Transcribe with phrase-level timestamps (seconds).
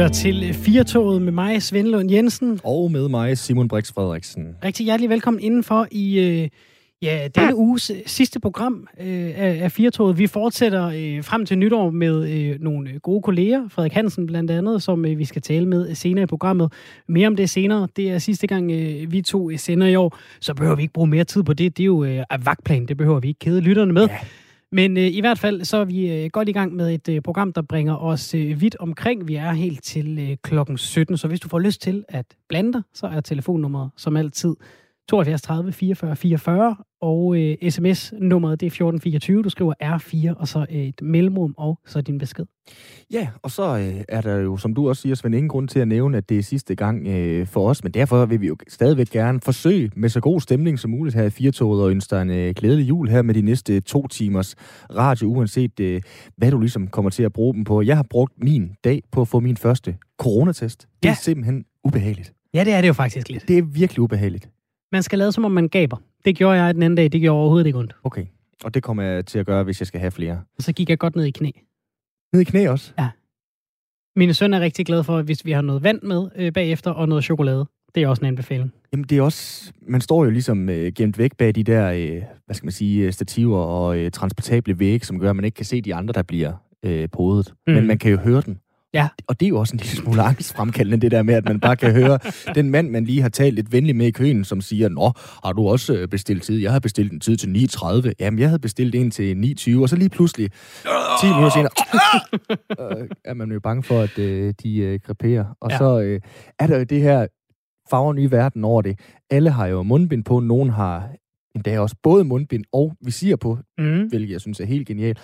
[0.00, 2.60] lytter til Firtoget med mig, Svend Lund Jensen.
[2.64, 4.56] Og med mig, Simon Brix Frederiksen.
[4.64, 6.48] Rigtig hjertelig velkommen indenfor i øh,
[7.02, 10.18] ja, denne uges sidste program øh, af, Firtoget.
[10.18, 14.82] Vi fortsætter øh, frem til nytår med øh, nogle gode kolleger, Frederik Hansen blandt andet,
[14.82, 16.72] som øh, vi skal tale med senere i programmet.
[17.08, 17.88] Mere om det senere.
[17.96, 21.08] Det er sidste gang, øh, vi to sender i år, så behøver vi ikke bruge
[21.08, 21.76] mere tid på det.
[21.76, 24.06] Det er jo øh, vagtplan, det behøver vi ikke kede lytterne med.
[24.06, 24.18] Ja.
[24.72, 27.22] Men øh, i hvert fald så er vi øh, godt i gang med et øh,
[27.22, 29.28] program, der bringer os øh, vidt omkring.
[29.28, 32.72] Vi er helt til øh, klokken 17, så hvis du får lyst til at blande
[32.72, 34.56] dig, så er telefonnummeret som altid
[35.10, 39.42] 72 30 44 44, og øh, sms-nummeret det er 1424.
[39.42, 42.44] Du skriver R4, og så et mellemrum, og så din besked.
[43.12, 45.78] Ja, og så øh, er der jo, som du også siger, Svend, ingen grund til
[45.78, 48.56] at nævne, at det er sidste gang øh, for os, men derfor vil vi jo
[48.68, 52.22] stadigvæk gerne forsøge med så god stemning som muligt her i Firtoget, og ønske dig
[52.22, 54.54] en øh, glædelig jul her med de næste to timers
[54.96, 56.02] radio, uanset øh,
[56.36, 57.82] hvad du ligesom kommer til at bruge dem på.
[57.82, 60.88] Jeg har brugt min dag på at få min første coronatest.
[61.02, 61.10] Det ja.
[61.10, 62.32] er simpelthen ubehageligt.
[62.54, 63.48] Ja, det er det jo faktisk lidt.
[63.48, 64.48] Det er virkelig ubehageligt.
[64.92, 65.96] Man skal lade, som om man gaber.
[66.24, 67.12] Det gjorde jeg den anden dag.
[67.12, 67.96] Det gjorde overhovedet ikke ondt.
[68.04, 68.26] Okay.
[68.64, 70.42] Og det kommer jeg til at gøre, hvis jeg skal have flere.
[70.56, 71.50] Og så gik jeg godt ned i knæ.
[72.32, 72.92] Ned i knæ også?
[72.98, 73.08] Ja.
[74.16, 77.08] Mine søn er rigtig glade for, hvis vi har noget vand med øh, bagefter, og
[77.08, 77.66] noget chokolade.
[77.94, 78.72] Det er også en anbefaling.
[78.92, 82.22] Jamen det er også, man står jo ligesom øh, gemt væk bag de der, øh,
[82.46, 85.54] hvad skal man sige, øh, stativer og øh, transportable vægge, som gør, at man ikke
[85.54, 86.52] kan se de andre, der bliver
[86.82, 87.54] øh, podet.
[87.66, 87.72] Mm.
[87.72, 88.58] Men man kan jo høre den.
[88.94, 89.08] Ja.
[89.26, 91.76] Og det er jo også en lille smule angstfremkaldende, det der med, at man bare
[91.76, 92.18] kan høre
[92.54, 95.12] den mand, man lige har talt lidt venligt med i køen, som siger, Nå,
[95.44, 96.58] har du også øh, bestilt tid?
[96.58, 98.12] Jeg har bestilt en tid til 9.30.
[98.20, 100.50] Jamen, jeg havde bestilt en til 9.20, og så lige pludselig,
[101.20, 101.70] 10 minutter senere,
[103.00, 105.44] øh, er man jo bange for, at øh, de øh, kreperer.
[105.60, 105.78] Og ja.
[105.78, 106.20] så øh,
[106.58, 107.26] er der jo det her
[107.90, 109.00] farver nye verden over det.
[109.30, 111.10] Alle har jo mundbind på, nogen har
[111.54, 114.08] endda også både mundbind og visir på, mm.
[114.08, 115.18] hvilket jeg synes er helt genialt.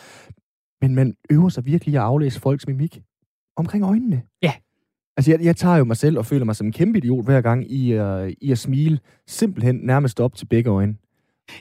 [0.82, 3.00] Men man øver sig virkelig at aflæse folks mimik
[3.56, 4.22] omkring øjnene.
[4.42, 4.52] Ja.
[5.16, 7.40] Altså, jeg, jeg tager jo mig selv og føler mig som en kæmpe idiot hver
[7.40, 10.94] gang i, uh, i at smile simpelthen nærmest op til begge øjne.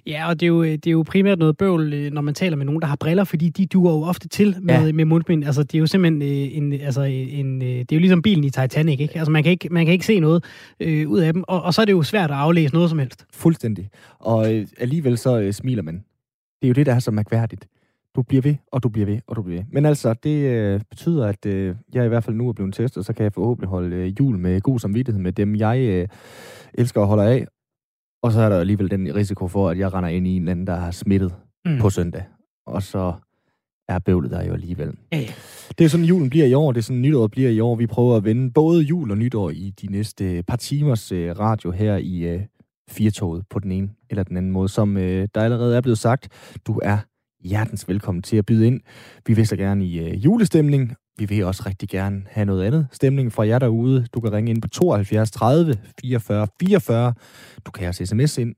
[0.08, 2.58] Ja, og det er, jo, det er jo primært noget bøvl, øh, når man taler
[2.58, 4.92] med nogen, der har briller, fordi de duer jo ofte til med, ja.
[4.92, 5.46] med mundbind.
[5.46, 8.50] Altså, det er jo simpelthen øh, en, altså, en, det er jo ligesom bilen i
[8.50, 9.18] Titanic, ikke?
[9.18, 10.44] Altså, man kan ikke, man kan ikke se noget
[10.80, 13.00] øh, ud af dem, og, og så er det jo svært at aflæse noget som
[13.00, 13.26] helst.
[13.34, 13.90] Fuldstændig.
[14.20, 15.96] Og øh, alligevel så øh, smiler man.
[16.62, 17.68] Det er jo det, der er så mærkværdigt.
[18.16, 19.66] Du bliver ved, og du bliver ved, og du bliver ved.
[19.72, 23.06] Men altså, det øh, betyder, at øh, jeg i hvert fald nu er blevet testet,
[23.06, 26.08] så kan jeg forhåbentlig holde øh, jul med god samvittighed med dem, jeg øh,
[26.74, 27.48] elsker og holder af.
[28.24, 30.52] Og så er der alligevel den risiko for, at jeg render ind i en eller
[30.52, 31.78] anden, der har smittet mm.
[31.80, 32.24] på søndag.
[32.68, 33.14] Og så
[33.90, 34.94] er bøvlet der jo alligevel.
[35.12, 35.28] Ja, ja.
[35.78, 37.76] Det er sådan, julen bliver i år, det er sådan, nytåret bliver i år.
[37.76, 41.72] Vi prøver at vende både jul og nytår i de næste par timers øh, radio
[41.72, 42.42] her i øh,
[42.90, 44.70] Firtoget på den ene eller den anden måde.
[44.70, 46.30] Som øh, der allerede er blevet sagt,
[46.68, 46.98] du er
[47.46, 48.82] hjertens velkommen til at byde ind.
[49.26, 50.96] Vi vil så gerne i øh, julestemning.
[51.18, 54.08] Vi vil også rigtig gerne have noget andet stemning fra jer derude.
[54.14, 57.14] Du kan ringe ind på 72 30 44 44.
[57.66, 58.56] Du kan også sms ind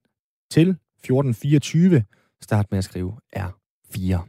[0.51, 2.03] til 1424.
[2.41, 4.19] Start med at skrive R4.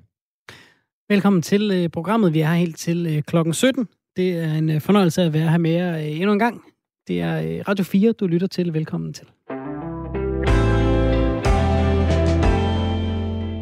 [1.09, 2.35] Velkommen til øh, programmet.
[2.35, 3.89] Vi er her helt til øh, klokken 17.
[4.17, 6.63] Det er en øh, fornøjelse at være her med jer øh, endnu en gang.
[7.09, 8.75] Det er øh, Radio 4, du lytter til.
[8.75, 9.27] Velkommen til.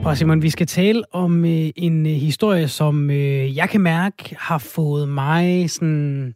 [0.07, 4.37] Og Simon, vi skal tale om øh, en øh, historie, som øh, jeg kan mærke
[4.39, 6.35] har fået mig sådan...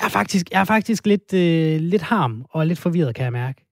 [0.00, 3.32] Jeg er faktisk, jeg er faktisk lidt, øh, lidt harm og lidt forvirret, kan jeg
[3.32, 3.66] mærke.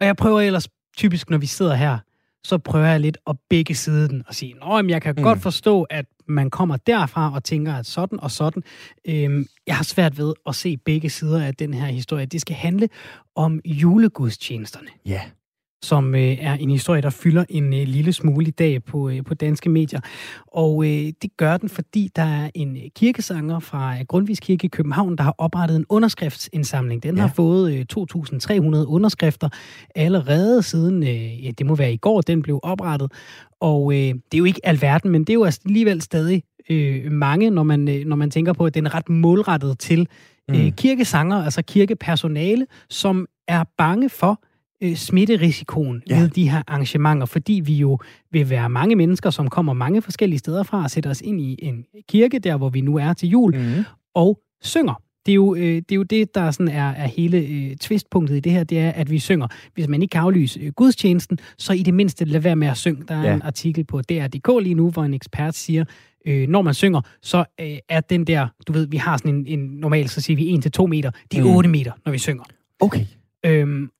[0.00, 1.98] Og jeg prøver ellers typisk, når vi sidder her,
[2.44, 5.22] så prøver jeg lidt at begge siden og sige, at jeg kan mm.
[5.22, 8.62] godt forstå, at man kommer derfra og tænker, at sådan og sådan.
[9.08, 12.26] Øhm, jeg har svært ved at se begge sider af den her historie.
[12.26, 12.88] Det skal handle
[13.34, 14.88] om julegudstjenesterne.
[15.06, 15.12] Ja.
[15.12, 15.35] Yeah
[15.82, 19.24] som øh, er en historie, der fylder en øh, lille smule i dag på, øh,
[19.24, 20.00] på danske medier.
[20.46, 25.16] Og øh, det gør den, fordi der er en kirkesanger fra Grundvis Kirke i København,
[25.16, 27.02] der har oprettet en underskriftsindsamling.
[27.02, 27.20] Den ja.
[27.20, 29.48] har fået øh, 2.300 underskrifter
[29.94, 33.12] allerede siden, øh, ja, det må være i går, den blev oprettet.
[33.60, 37.12] Og øh, det er jo ikke alverden, men det er jo altså alligevel stadig øh,
[37.12, 40.08] mange, når man, øh, når man tænker på, at den er ret målrettet til
[40.50, 40.72] øh, mm.
[40.72, 44.40] kirkesanger, altså kirkepersonale, som er bange for,
[44.82, 46.20] øh, smitterisikoen ja.
[46.20, 47.98] ved de her arrangementer, fordi vi jo
[48.30, 51.58] vil være mange mennesker, som kommer mange forskellige steder fra og sætter os ind i
[51.62, 53.84] en kirke, der hvor vi nu er til jul, mm.
[54.14, 55.02] og synger.
[55.26, 58.36] Det er, jo, øh, det er jo det, der sådan er, er hele øh, tvistpunktet
[58.36, 59.46] i det her, det er, at vi synger.
[59.74, 62.76] Hvis man ikke kan aflyse øh, gudstjenesten, så i det mindste lad være med at
[62.76, 63.04] synge.
[63.08, 63.34] Der er ja.
[63.34, 65.84] en artikel på DR.dk lige nu, hvor en ekspert siger,
[66.26, 69.46] øh, når man synger, så øh, er den der, du ved, vi har sådan en,
[69.46, 71.56] en normalt, så siger vi 1-2 meter, det er mm.
[71.56, 72.44] 8 meter, når vi synger.
[72.80, 73.04] Okay.
[73.46, 73.90] Øhm,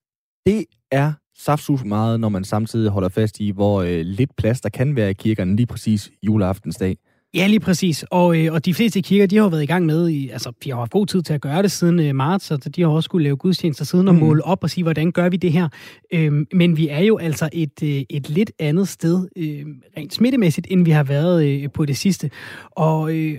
[0.47, 4.69] det er saftsus meget, når man samtidig holder fast i, hvor øh, lidt plads der
[4.69, 6.97] kan være i kirkerne lige præcis juleaftensdag.
[7.35, 8.05] Ja, lige præcis.
[8.11, 10.53] Og, øh, og de fleste kirker, de har jo været i gang med, i, altså
[10.65, 12.89] de har haft god tid til at gøre det siden øh, marts, så de har
[12.89, 14.21] også skulle lave gudstjenester siden og mm.
[14.21, 15.69] måle op og sige, hvordan gør vi det her.
[16.15, 19.67] Øhm, men vi er jo altså et, øh, et lidt andet sted, øh,
[19.97, 22.31] rent smittemæssigt, end vi har været øh, på det sidste.
[22.71, 23.39] Og øh,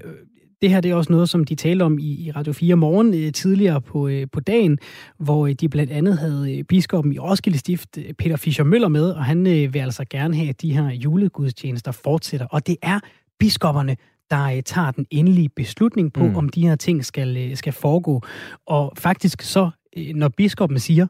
[0.61, 3.13] det her det er også noget, som de talte om i, i Radio 4 morgen
[3.13, 4.79] øh, tidligere på, øh, på dagen,
[5.17, 8.87] hvor øh, de blandt andet havde øh, biskoppen i Roskilde Stift, øh, Peter Fischer Møller,
[8.87, 12.45] med, og han øh, vil altså gerne have, at de her julegudstjenester fortsætter.
[12.45, 12.99] Og det er
[13.39, 13.97] biskopperne,
[14.29, 16.35] der øh, tager den endelige beslutning på, mm.
[16.35, 18.21] om de her ting skal, øh, skal foregå.
[18.65, 21.07] Og faktisk så, øh, når biskoppen siger,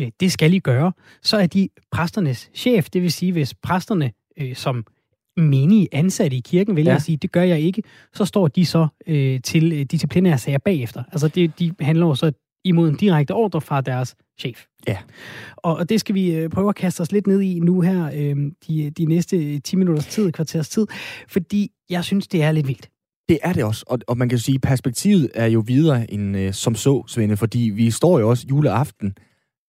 [0.00, 0.92] øh, det skal I gøre,
[1.22, 4.84] så er de præsternes chef, det vil sige, hvis præsterne øh, som
[5.36, 6.96] menige ansatte i kirken vælger ja.
[6.96, 7.82] at sige, det gør jeg ikke,
[8.14, 11.02] så står de så øh, til øh, disciplinære sager bagefter.
[11.12, 12.32] Altså det, de handler jo så
[12.64, 14.64] imod en direkte ordre fra deres chef.
[14.88, 14.98] Ja.
[15.56, 18.10] Og, og det skal vi øh, prøve at kaste os lidt ned i nu her,
[18.14, 18.36] øh,
[18.68, 20.86] de, de næste 10 minutters tid, kvarters tid,
[21.28, 22.90] fordi jeg synes, det er lidt vildt.
[23.28, 26.52] Det er det også, og, og man kan sige, perspektivet er jo videre end øh,
[26.52, 29.16] som så, Svende, fordi vi står jo også juleaften,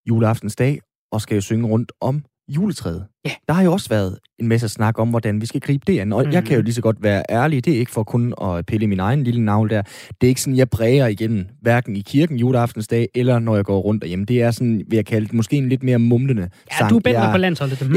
[0.09, 0.79] juleaftensdag,
[1.11, 3.05] og skal jo synge rundt om juletræet.
[3.25, 3.31] Ja.
[3.47, 6.13] Der har jo også været en masse snak om, hvordan vi skal gribe det an.
[6.13, 6.31] Og mm.
[6.31, 6.65] jeg kan jo mhm.
[6.65, 9.45] lige så godt være ærlig, det er ikke for kun at pille min egen lille
[9.45, 9.81] navl der.
[10.21, 13.79] Det er ikke sådan, jeg bræger igen, hverken i kirken juleaftensdag, eller når jeg går
[13.79, 14.25] rundt derhjemme.
[14.25, 16.89] Det er sådan, vil jeg kalde det, måske en lidt mere mumlende ja, sang.
[16.89, 17.31] du er bedre jeg...
[17.31, 17.89] på landsholdet.
[17.89, 17.95] Mm.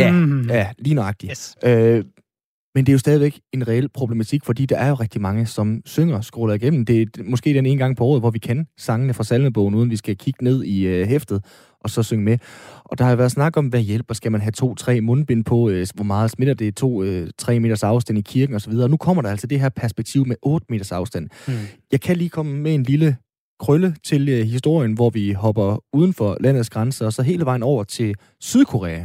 [0.48, 1.30] Ja, ja, lige nøjagtigt.
[1.30, 1.54] Yes.
[1.64, 2.04] Øh,
[2.78, 5.82] men det er jo stadigvæk en reel problematik, fordi der er jo rigtig mange, som
[5.84, 6.84] synger, scroller igennem.
[6.84, 9.90] Det er måske den ene gang på året, hvor vi kan sangene fra salmebogen, uden
[9.90, 11.44] vi skal kigge ned i øh, hæftet
[11.80, 12.38] og så synge med.
[12.84, 14.14] Og der har været snak om, hvad hjælper.
[14.14, 15.70] Skal man have to-tre mundbind på?
[15.70, 16.76] Øh, hvor meget smitter det?
[16.76, 18.72] To-tre øh, meters afstand i kirken osv.
[18.72, 21.28] Og nu kommer der altså det her perspektiv med 8 meters afstand.
[21.48, 21.54] Mm.
[21.92, 23.16] Jeg kan lige komme med en lille
[23.60, 27.62] krølle til øh, historien, hvor vi hopper uden for landets grænser, og så hele vejen
[27.62, 29.04] over til Sydkorea.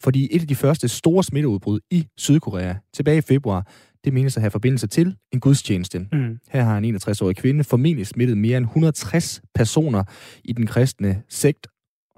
[0.00, 3.66] Fordi et af de første store smitteudbrud i Sydkorea tilbage i februar,
[4.04, 5.98] det menes at have forbindelse til en gudstjeneste.
[5.98, 6.38] Mm.
[6.50, 10.04] Her har en 61-årig kvinde formentlig smittet mere end 160 personer
[10.44, 11.66] i den kristne sekt,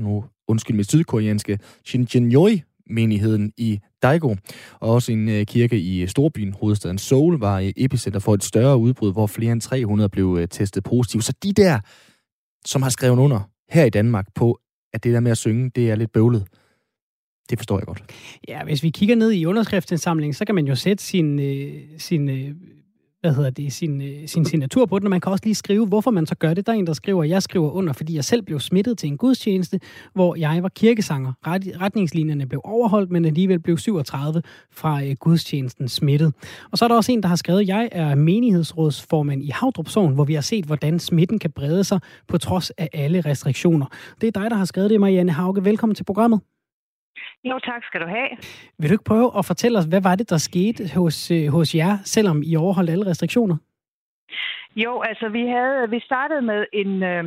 [0.01, 4.37] nu undskyld mit sydkoreanske, Shinjinjoi menigheden i Daegu,
[4.81, 8.45] og også en øh, kirke i øh, storbyen, hovedstaden Seoul, var i epicenter for et
[8.45, 11.25] større udbrud, hvor flere end 300 blev testet positivt.
[11.25, 11.79] Så de der,
[12.65, 13.41] som har skrevet under
[13.71, 14.61] her i Danmark på,
[14.93, 16.47] at det der med at synge, det er lidt bøvlet,
[17.51, 18.03] det forstår jeg godt.
[18.49, 22.29] Ja, hvis vi kigger ned i underskriftsindsamlingen, så kan man jo sætte sin, øh, sin
[22.29, 22.55] øh,
[23.27, 25.87] hvad hedder det, sin, øh, sin signatur på den, og man kan også lige skrive,
[25.87, 26.67] hvorfor man så gør det.
[26.67, 29.17] Der er en, der skriver, jeg skriver under, fordi jeg selv blev smittet til en
[29.17, 29.81] gudstjeneste,
[30.15, 31.33] hvor jeg var kirkesanger.
[31.47, 34.43] Ret, retningslinjerne blev overholdt, men alligevel blev 37
[34.73, 36.33] fra øh, gudstjenesten smittet.
[36.71, 40.15] Og så er der også en, der har skrevet, jeg er menighedsrådsformand i Havdrup Sogn,
[40.15, 43.87] hvor vi har set, hvordan smitten kan brede sig på trods af alle restriktioner.
[44.21, 45.65] Det er dig, der har skrevet det, Marianne Hauge.
[45.65, 46.41] Velkommen til programmet.
[47.51, 48.31] Jo, tak skal du have.
[48.79, 51.75] Vil du ikke prøve at fortælle os, hvad var det, der skete hos, øh, hos
[51.75, 53.57] jer, selvom I overholdt alle restriktioner?
[54.77, 57.25] Jo, altså vi havde vi startede med en øh,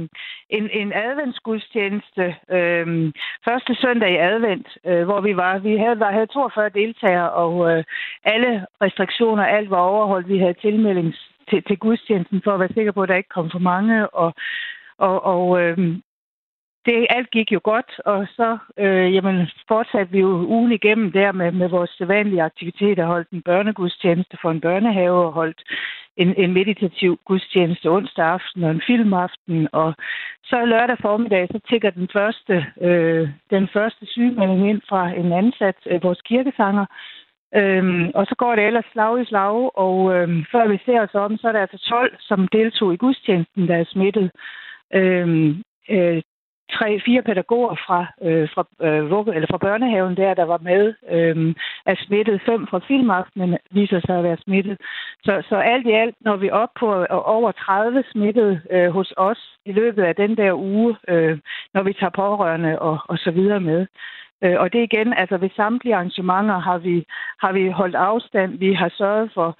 [0.49, 3.11] en, en adventsgudstjeneste øh,
[3.47, 7.71] første søndag i advent, øh, hvor vi var vi havde var havde 42 deltagere og
[7.71, 7.83] øh,
[8.23, 10.27] alle restriktioner alt var overholdt.
[10.27, 11.13] Vi havde tilmelding
[11.49, 14.33] til, til gudstjenesten for at være sikker på, at der ikke kom for mange og
[14.97, 15.77] og, og øh,
[16.89, 21.31] det alt gik jo godt, og så øh, jamen, fortsatte vi jo ugen igennem der
[21.31, 25.61] med, med vores sædvanlige aktiviteter, holdt en børnegudstjeneste for en børnehave, og holdt
[26.17, 29.93] en, en meditativ gudstjeneste onsdag aften og en filmaften, og
[30.43, 35.79] så lørdag formiddag, så tigger den første, øh, den første sygemelding ind fra en ansat,
[35.85, 36.85] øh, vores kirkesanger,
[37.55, 41.15] Øhm, og så går det ellers slag i slag, og øhm, før vi ser os
[41.15, 44.31] om, så er der altså 12, som deltog i gudstjenesten, der er smittet.
[44.93, 46.21] Øhm, øh,
[46.71, 51.55] tre, fire pædagoger fra, øh, fra, øh, eller fra børnehaven der, der var med, øh,
[51.85, 52.41] er smittet.
[52.45, 54.77] Fem fra filmaftenen viser sig at være smittet.
[55.23, 58.89] Så, så alt i alt, når vi er op på øh, over 30 smittet øh,
[58.89, 61.37] hos os i løbet af den der uge, øh,
[61.73, 63.85] når vi tager pårørende og, og så videre med.
[64.43, 67.05] Øh, og det igen, altså ved samtlige arrangementer har vi,
[67.41, 68.57] har vi holdt afstand.
[68.57, 69.57] Vi har sørget for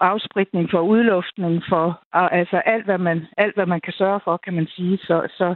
[0.00, 4.54] afspritning, for udluftning, for altså alt hvad, man, alt, hvad man kan sørge for, kan
[4.54, 4.98] man sige.
[4.98, 5.54] Så, så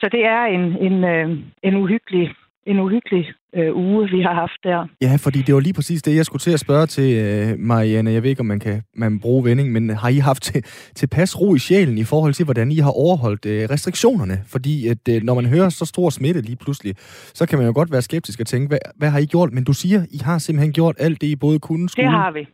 [0.00, 2.34] så det er en, en, øh, en uhyggelig
[2.66, 4.86] en uhyggelig øh, uge, vi har haft der.
[5.00, 8.10] Ja, fordi det var lige præcis det, jeg skulle til at spørge til, øh, Marianne.
[8.10, 10.62] Jeg ved ikke, om man kan man bruge vending, men har I haft til,
[10.94, 14.38] til pas ro i sjælen i forhold til, hvordan I har overholdt øh, restriktionerne?
[14.46, 16.94] Fordi at, øh, når man hører så stor smitte lige pludselig,
[17.34, 19.52] så kan man jo godt være skeptisk og tænke, hvad, hvad har I gjort?
[19.52, 22.06] Men du siger, I har simpelthen gjort alt det, I både kunne skulle.
[22.06, 22.46] Det har vi.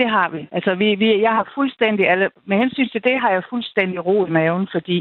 [0.00, 0.48] Det har vi.
[0.52, 4.26] Altså, vi, vi, jeg har fuldstændig, alle, med hensyn til det har jeg fuldstændig ro
[4.26, 4.98] i maven, fordi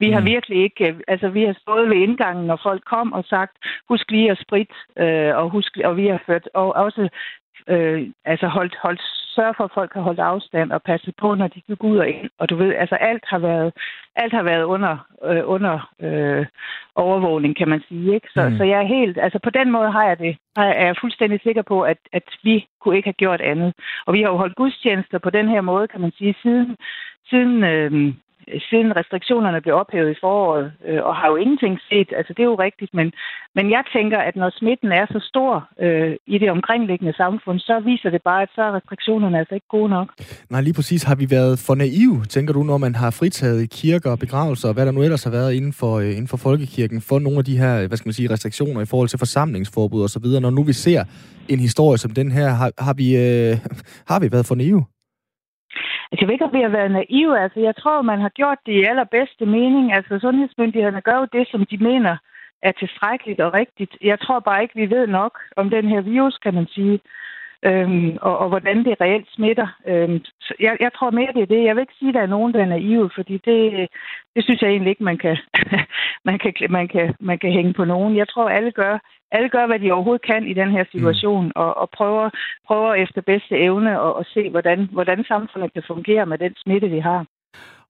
[0.00, 0.12] vi mm.
[0.12, 3.56] har virkelig ikke, altså vi har stået ved indgangen, når folk kom og sagt,
[3.88, 7.08] husk lige at sprit, øh, og, husk, og vi har ført, og også
[7.68, 9.00] øh, altså holdt, holdt
[9.36, 12.08] sørge for, at folk har holdt afstand og passet på, når de gik ud og
[12.08, 12.30] ind.
[12.38, 13.72] Og du ved, altså alt har været,
[14.16, 16.46] alt har været under, øh, under øh,
[16.94, 18.14] overvågning, kan man sige.
[18.14, 18.28] Ikke?
[18.34, 18.56] Så, mm.
[18.56, 21.62] så jeg er helt, altså på den måde har jeg det, er jeg fuldstændig sikker
[21.62, 23.74] på, at, at vi kunne ikke have gjort andet.
[24.06, 26.76] Og vi har jo holdt gudstjenester på den her måde, kan man sige, siden,
[27.30, 28.14] siden øh,
[28.48, 32.08] Øh, siden restriktionerne blev ophævet i foråret, øh, og har jo ingenting set.
[32.18, 33.12] Altså, det er jo rigtigt, men,
[33.56, 37.80] men jeg tænker, at når smitten er så stor øh, i det omkringliggende samfund, så
[37.90, 40.08] viser det bare, at så er restriktionerne altså ikke gode nok.
[40.50, 41.02] Nej, lige præcis.
[41.02, 44.74] Har vi været for naive, tænker du, når man har fritaget kirker og begravelser, og
[44.74, 47.44] hvad der nu ellers har været inden for, øh, inden for folkekirken, for nogle af
[47.44, 50.72] de her, hvad skal man sige, restriktioner i forhold til forsamlingsforbud osv., når nu vi
[50.72, 51.04] ser
[51.48, 53.58] en historie som den her, har, har, vi, øh,
[54.10, 54.84] har vi været for naive?
[56.12, 57.40] Altså, jeg ved ikke, om vi har været naive.
[57.40, 59.92] Altså, jeg tror, man har gjort det i allerbedste mening.
[59.92, 62.16] Altså, sundhedsmyndighederne gør jo det, som de mener
[62.62, 63.96] er tilstrækkeligt og rigtigt.
[64.02, 67.00] Jeg tror bare ikke, vi ved nok om den her virus, kan man sige
[67.62, 69.68] øhm, og, og hvordan det reelt smitter.
[69.86, 71.64] Øhm, så jeg, jeg tror mere, det er det.
[71.64, 73.88] Jeg vil ikke sige, at der er nogen, der er naive, fordi det,
[74.34, 75.36] det synes jeg egentlig ikke, man kan,
[76.28, 78.16] man, kan, man, kan, man kan hænge på nogen.
[78.16, 78.98] Jeg tror, alle gør,
[79.36, 81.52] alle gør, hvad de overhovedet kan i den her situation, mm.
[81.56, 82.30] og, og prøver,
[82.66, 86.88] prøver efter bedste evne at, at se, hvordan, hvordan samfundet kan fungere med den smitte,
[86.88, 87.26] vi har.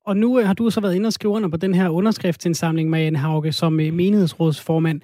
[0.07, 2.91] Og nu øh, har du så været inde og skrive under på den her underskriftsindsamling,
[2.91, 5.01] Marianne Hauge, som øh, menighedsrådsformand.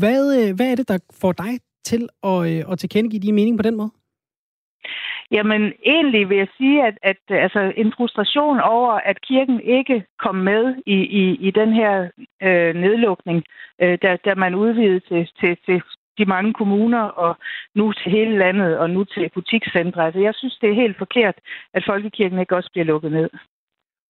[0.00, 1.52] Hvad, øh, hvad er det, der får dig
[1.84, 3.90] til at, at tilkendegive din mening på den måde?
[5.30, 10.04] Jamen, egentlig vil jeg sige, at, at øh, altså, en frustration over, at kirken ikke
[10.18, 12.10] kom med i, i, i den her
[12.42, 13.44] øh, nedlukning,
[13.82, 15.82] øh, da, da man udvidede til, til, til
[16.18, 17.36] de mange kommuner, og
[17.74, 20.04] nu til hele landet, og nu til butikscentre.
[20.04, 21.34] Altså, jeg synes, det er helt forkert,
[21.74, 23.30] at folkekirken ikke også bliver lukket ned.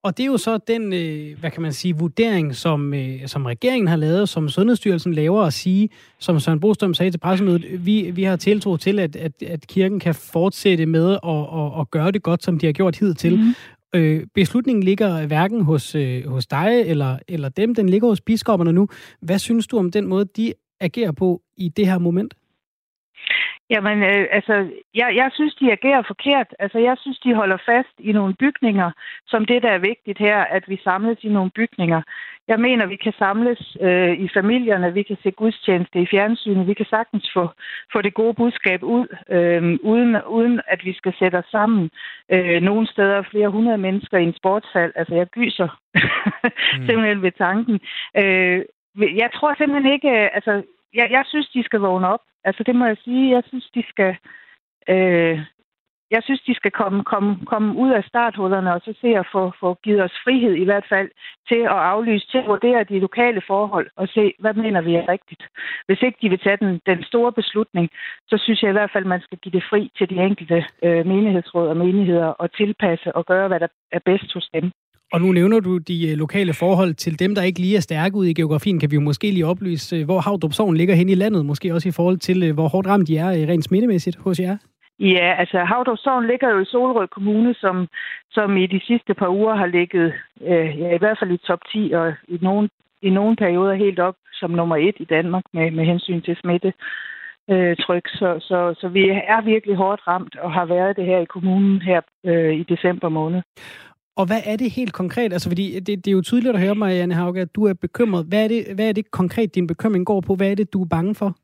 [0.07, 3.45] Og det er jo så den, øh, hvad kan man sige, vurdering, som, øh, som
[3.45, 8.11] regeringen har lavet, som Sundhedsstyrelsen laver at sige, som Søren Brostrøm sagde til pressemødet, vi,
[8.11, 12.11] vi har tiltro til, at, at, at kirken kan fortsætte med at, at, at gøre
[12.11, 13.37] det godt, som de har gjort hidtil.
[13.37, 13.55] Mm.
[13.95, 18.73] Øh, beslutningen ligger hverken hos, øh, hos dig eller, eller dem, den ligger hos biskopperne
[18.73, 18.89] nu.
[19.21, 22.35] Hvad synes du om den måde, de agerer på i det her moment?
[23.70, 24.54] Jamen, øh, altså,
[24.94, 26.46] jeg, jeg synes, de agerer forkert.
[26.58, 28.90] Altså, jeg synes, de holder fast i nogle bygninger,
[29.26, 32.02] som det, der er vigtigt her, at vi samles i nogle bygninger.
[32.49, 36.75] Jeg mener, vi kan samles øh, i familierne, vi kan se gudstjeneste i fjernsynet, vi
[36.75, 37.49] kan sagtens få,
[37.92, 41.90] få det gode budskab ud, øh, uden, uden at vi skal sætte os sammen.
[42.32, 44.92] Øh, nogle steder flere hundrede mennesker i en sportshal.
[44.96, 45.68] Altså, jeg gyser
[46.78, 46.87] mm.
[46.87, 47.80] simpelthen ved tanken.
[48.16, 48.62] Øh,
[49.23, 50.62] jeg tror simpelthen ikke, altså,
[50.97, 52.25] jeg, jeg synes, de skal vågne op.
[52.45, 53.35] Altså, det må jeg sige.
[53.35, 54.17] Jeg synes, de skal...
[54.88, 55.38] Øh,
[56.11, 59.53] jeg synes, de skal komme, komme, komme ud af starthullerne og så se at få,
[59.61, 61.11] få givet os frihed i hvert fald
[61.49, 65.09] til at aflyse, til at vurdere de lokale forhold og se, hvad mener vi er
[65.09, 65.43] rigtigt.
[65.87, 67.91] Hvis ikke de vil tage den, den store beslutning,
[68.29, 71.07] så synes jeg i hvert fald, man skal give det fri til de enkelte øh,
[71.07, 74.73] menighedsråd og menigheder og tilpasse og gøre, hvad der er bedst hos dem.
[75.13, 78.17] Og nu nævner du de øh, lokale forhold til dem, der ikke lige er stærke
[78.17, 78.81] ud i geografien.
[78.81, 81.75] Kan vi jo måske lige oplyse, øh, hvor Havdrup Sogn ligger hen i landet, måske
[81.75, 84.57] også i forhold til, øh, hvor hårdt ramt de er rent smittemæssigt hos jer?
[85.01, 87.87] Ja, altså Havdrup Sogn ligger jo i Solrød Kommune, som,
[88.31, 91.61] som i de sidste par uger har ligget øh, ja, i hvert fald i top
[91.73, 92.69] 10, og i nogle,
[93.03, 96.73] i nogle perioder helt op som nummer et i Danmark med, med hensyn til smitte.
[97.51, 98.09] Øh, tryk.
[98.09, 101.83] Så, så, så vi er virkelig hårdt ramt og har været det her i kommunen
[101.83, 103.43] her øh, i december måned.
[104.16, 105.32] Og hvad er det helt konkret?
[105.32, 107.75] Altså, fordi det, det er jo tydeligt at høre mig, Janne Hauge, at du er
[107.75, 108.26] bekymret.
[108.26, 110.35] Hvad er, det, hvad er det konkret, din bekymring går på?
[110.35, 111.37] Hvad er det, du er bange for?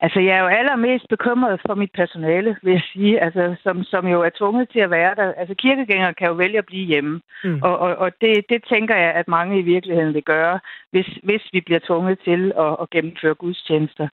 [0.00, 4.06] Altså, jeg er jo allermest bekymret for mit personale, vil jeg sige, altså, som, som
[4.06, 5.32] jo er tvunget til at være der.
[5.32, 7.62] Altså, kirkegængere kan jo vælge at blive hjemme, mm.
[7.62, 11.42] og, og, og det, det tænker jeg, at mange i virkeligheden vil gøre, hvis, hvis
[11.52, 14.08] vi bliver tvunget til at, at gennemføre gudstjenester.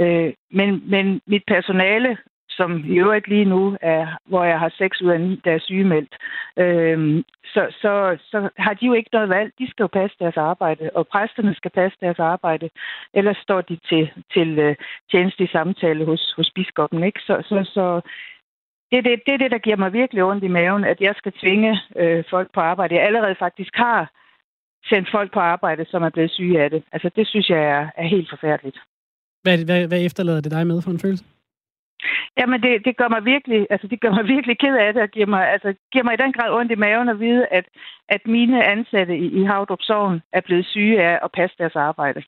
[0.00, 2.16] Øh, men, men mit personale
[2.56, 5.58] som i øvrigt lige nu er, hvor jeg har 6 ud af 9, der er
[5.58, 6.14] sygemeldt,
[6.56, 9.52] øh, så, så, så har de jo ikke noget valg.
[9.58, 12.70] De skal jo passe deres arbejde, og præsterne skal passe deres arbejde.
[13.14, 14.74] Ellers står de til, til øh, uh,
[15.10, 17.04] tjeneste i samtale hos, hos biskoppen.
[17.04, 17.20] Ikke?
[17.20, 18.00] Så, så, så
[18.90, 21.14] det, er det, det er det, der giver mig virkelig ondt i maven, at jeg
[21.16, 22.94] skal tvinge øh, folk på arbejde.
[22.94, 24.10] Jeg allerede faktisk har
[24.90, 26.82] sendt folk på arbejde, som er blevet syge af det.
[26.92, 28.78] Altså, det synes jeg er, er helt forfærdeligt.
[29.42, 31.24] Hvad, hvad, hvad efterlader det dig med for en følelse?
[32.38, 35.08] Jamen, det, det gør mig virkelig, altså, det gør mig virkelig ked af det, og
[35.08, 37.66] giver mig, altså, giver mig i den grad ondt i maven at vide, at,
[38.08, 42.22] at mine ansatte i, i Havdrup Sogn er blevet syge af at passe deres arbejde.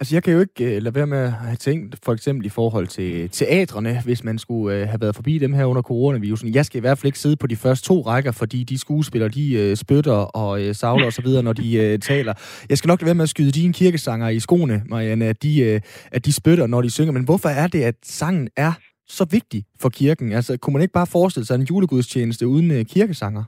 [0.00, 2.48] Altså, jeg kan jo ikke uh, lade være med at have tænkt, for eksempel i
[2.48, 6.54] forhold til teatrene, hvis man skulle uh, have været forbi dem her under coronavirusen.
[6.54, 9.28] Jeg skal i hvert fald ikke sidde på de første to rækker, fordi de skuespillere,
[9.28, 12.34] de uh, spytter og uh, savler osv., når de uh, taler.
[12.68, 15.74] Jeg skal nok lade være med at skyde dine kirkesanger i skoene, Marianne, at de,
[15.74, 17.12] uh, at de spytter, når de synger.
[17.12, 18.72] Men hvorfor er det, at sangen er
[19.08, 20.32] så vigtig for kirken?
[20.32, 23.44] Altså, kunne man ikke bare forestille sig en julegudstjeneste uden uh, kirkesanger?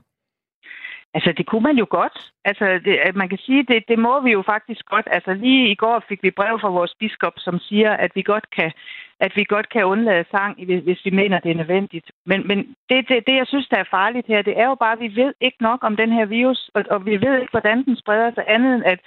[1.13, 2.31] Altså, det kunne man jo godt.
[2.45, 5.07] Altså, det, man kan sige, det, det må vi jo faktisk godt.
[5.11, 8.49] Altså, lige i går fik vi brev fra vores biskop, som siger, at vi godt
[8.49, 8.71] kan,
[9.19, 12.11] at vi godt kan undlade sang, hvis vi mener, det er nødvendigt.
[12.25, 12.57] Men, men
[12.89, 15.15] det, det, det, jeg synes, der er farligt her, det er jo bare, at vi
[15.15, 18.31] ved ikke nok om den her virus, og, og vi ved ikke, hvordan den spreder
[18.33, 18.99] sig andet end, at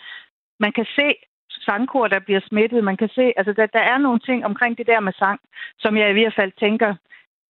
[0.60, 1.14] man kan se
[1.50, 2.84] sangkor, der bliver smittet.
[2.84, 5.40] Man kan se, altså der, der er nogle ting omkring det der med sang,
[5.78, 6.94] som jeg i hvert fald tænker,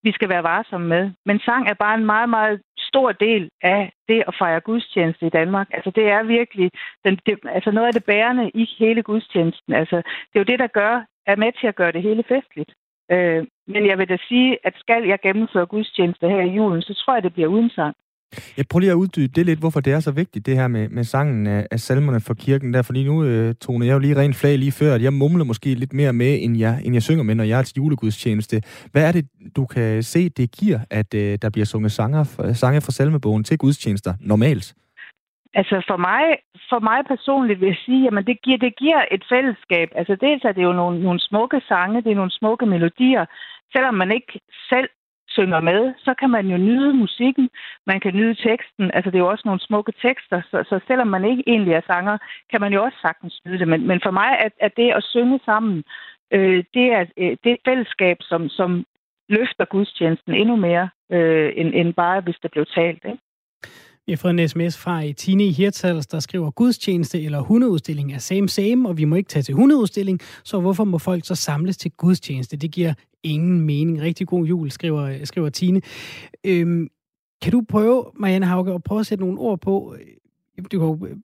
[0.02, 1.10] vi skal være varsomme med.
[1.26, 2.62] Men sang er bare en meget, meget
[2.92, 5.68] stor del af det at fejre gudstjeneste i Danmark.
[5.76, 6.70] Altså det er virkelig
[7.04, 9.72] den, det, altså noget af det bærende i hele gudstjenesten.
[9.74, 10.94] Altså det er jo det, der gør,
[11.26, 12.72] er med til at gøre det hele festligt.
[13.10, 16.94] Øh, men jeg vil da sige, at skal jeg gennemføre gudstjeneste her i julen, så
[16.94, 17.96] tror jeg, det bliver uden sang.
[18.56, 20.88] Jeg prøver lige at uddybe det lidt, hvorfor det er så vigtigt, det her med,
[20.88, 24.16] med sangen af, af salmerne for kirken der, fordi nu øh, tone jeg jo lige
[24.16, 27.02] rent flag lige før, at jeg mumler måske lidt mere med, end jeg, end jeg
[27.02, 28.62] synger med, når jeg er til julegudstjeneste.
[28.92, 29.24] Hvad er det,
[29.56, 33.58] du kan se, det giver, at øh, der bliver sunget sanger, sange fra salmebogen til
[33.58, 34.74] gudstjenester normalt?
[35.54, 36.22] Altså for mig,
[36.70, 39.88] for mig personligt vil jeg sige, at det giver, det giver et fællesskab.
[39.94, 43.24] Altså dels er det jo nogle, nogle smukke sange, det er nogle smukke melodier.
[43.72, 44.88] Selvom man ikke selv
[45.28, 47.50] synger med, så kan man jo nyde musikken,
[47.86, 48.90] man kan nyde teksten.
[48.94, 51.80] Altså, det er jo også nogle smukke tekster, så, så selvom man ikke egentlig er
[51.86, 52.18] sanger,
[52.50, 53.68] kan man jo også sagtens nyde det.
[53.68, 55.84] Men, men for mig er, er det at synge sammen,
[56.32, 58.84] øh, det, er, øh, det er fællesskab, som, som
[59.28, 63.04] løfter gudstjenesten endnu mere, øh, end, end bare hvis der blev talt.
[63.04, 63.18] Ikke?
[64.06, 68.18] Vi har fået en sms fra Tine i Hirtals, der skriver, gudstjeneste eller hundeudstilling er
[68.18, 71.76] same same, og vi må ikke tage til hundeudstilling, så hvorfor må folk så samles
[71.76, 72.56] til gudstjeneste?
[72.56, 74.02] Det giver ingen mening.
[74.02, 75.80] Rigtig god jul, skriver, skriver Tine.
[76.44, 76.88] Øhm,
[77.42, 79.96] kan du prøve, Marianne Hauke, at prøve at sætte nogle ord på,
[80.58, 81.16] øh, du kan øh,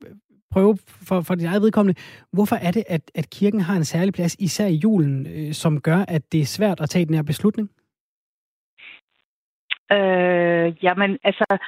[0.51, 2.01] prøve for, for dit eget vedkommende,
[2.33, 5.81] hvorfor er det, at, at kirken har en særlig plads, især i julen, øh, som
[5.81, 7.71] gør, at det er svært at tage den her beslutning?
[9.93, 11.59] Øh, jamen, altså,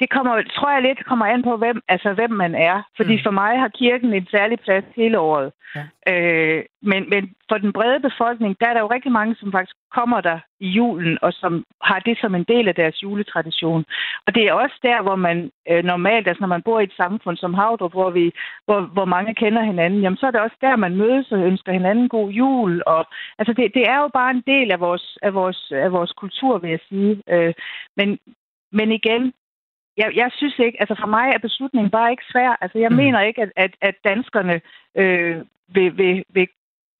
[0.00, 2.82] det kommer, tror jeg lidt kommer an på, hvem, altså, hvem man er.
[2.96, 3.22] Fordi mm.
[3.24, 5.52] for mig har kirken en særlig plads hele året.
[5.76, 5.84] Ja.
[6.12, 9.76] Øh, men, men for den brede befolkning, der er der jo rigtig mange, som faktisk
[9.92, 13.84] kommer der i julen, og som har det som en del af deres juletradition.
[14.26, 16.92] Og det er også der, hvor man øh, normalt, altså når man bor i et
[16.96, 18.32] samfund som Havdrup, hvor, vi,
[18.64, 21.72] hvor, hvor mange kender hinanden, jamen så er det også der, man mødes og ønsker
[21.72, 22.82] hinanden god jul.
[22.86, 23.06] Og,
[23.38, 26.58] altså det, det er jo bare en del af vores, af vores, af vores kultur,
[26.58, 27.22] vil jeg sige.
[27.28, 27.54] Øh,
[27.96, 28.18] men,
[28.72, 29.32] men igen,
[30.00, 32.52] jeg, jeg synes ikke, altså for mig er beslutningen bare ikke svær.
[32.60, 32.96] Altså jeg mm.
[32.96, 34.60] mener ikke, at, at, at danskerne
[35.00, 35.36] øh,
[35.74, 36.48] vil, vil, vil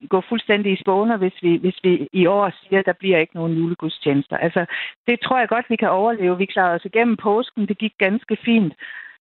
[0.09, 3.37] gå fuldstændig i spåner, hvis vi, hvis vi i år siger, at der bliver ikke
[3.37, 4.37] nogen julegudstjenester.
[4.37, 4.67] Altså,
[5.07, 6.39] det tror jeg godt, vi kan overleve.
[6.39, 7.69] Vi klarede os igennem påsken.
[7.69, 8.75] Det gik ganske fint.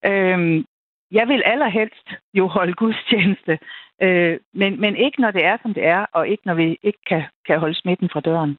[0.05, 0.65] Øhm,
[1.11, 3.59] jeg vil allerhelst jo holde gudstjeneste,
[4.01, 7.03] øh, men, men ikke når det er, som det er, og ikke når vi ikke
[7.07, 8.57] kan, kan holde smitten fra døren.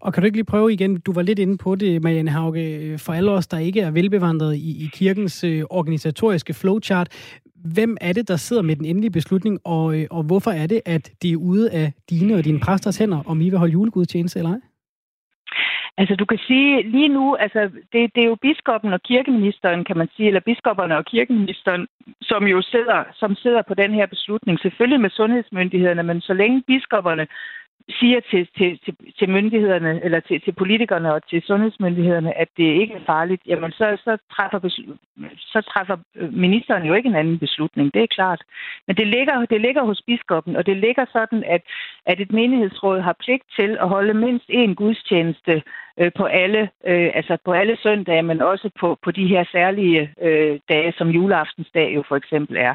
[0.00, 2.76] Og kan du ikke lige prøve igen, du var lidt inde på det, Marianne Hauge,
[2.76, 7.38] øh, for alle os, der ikke er velbevandret i, i kirkens øh, organisatoriske flowchart.
[7.74, 10.80] Hvem er det, der sidder med den endelige beslutning, og, øh, og hvorfor er det,
[10.86, 14.38] at det er ude af dine og dine præsters hænder, om I vil holde julegudstjeneste
[14.38, 14.60] eller ej?
[15.98, 17.60] Altså, du kan sige, lige nu, altså,
[17.92, 21.86] det, det er jo biskoppen og kirkeministeren, kan man sige, eller biskopperne og kirkeministeren,
[22.22, 24.58] som jo sidder, som sidder på den her beslutning.
[24.58, 27.26] Selvfølgelig med sundhedsmyndighederne, men så længe biskopperne
[27.90, 32.80] siger til, til, til, til myndighederne, eller til, til politikerne og til sundhedsmyndighederne, at det
[32.80, 34.58] ikke er farligt, jamen så, så, træffer,
[35.38, 37.94] så træffer øh, ministeren jo ikke en anden beslutning.
[37.94, 38.42] Det er klart.
[38.86, 41.62] Men det ligger, det ligger hos biskoppen, og det ligger sådan, at,
[42.06, 45.62] at et menighedsråd har pligt til at holde mindst én gudstjeneste
[46.00, 50.14] øh, på alle, øh, altså på alle søndage, men også på, på de her særlige
[50.22, 52.74] øh, dage, som juleaftensdag jo for eksempel er.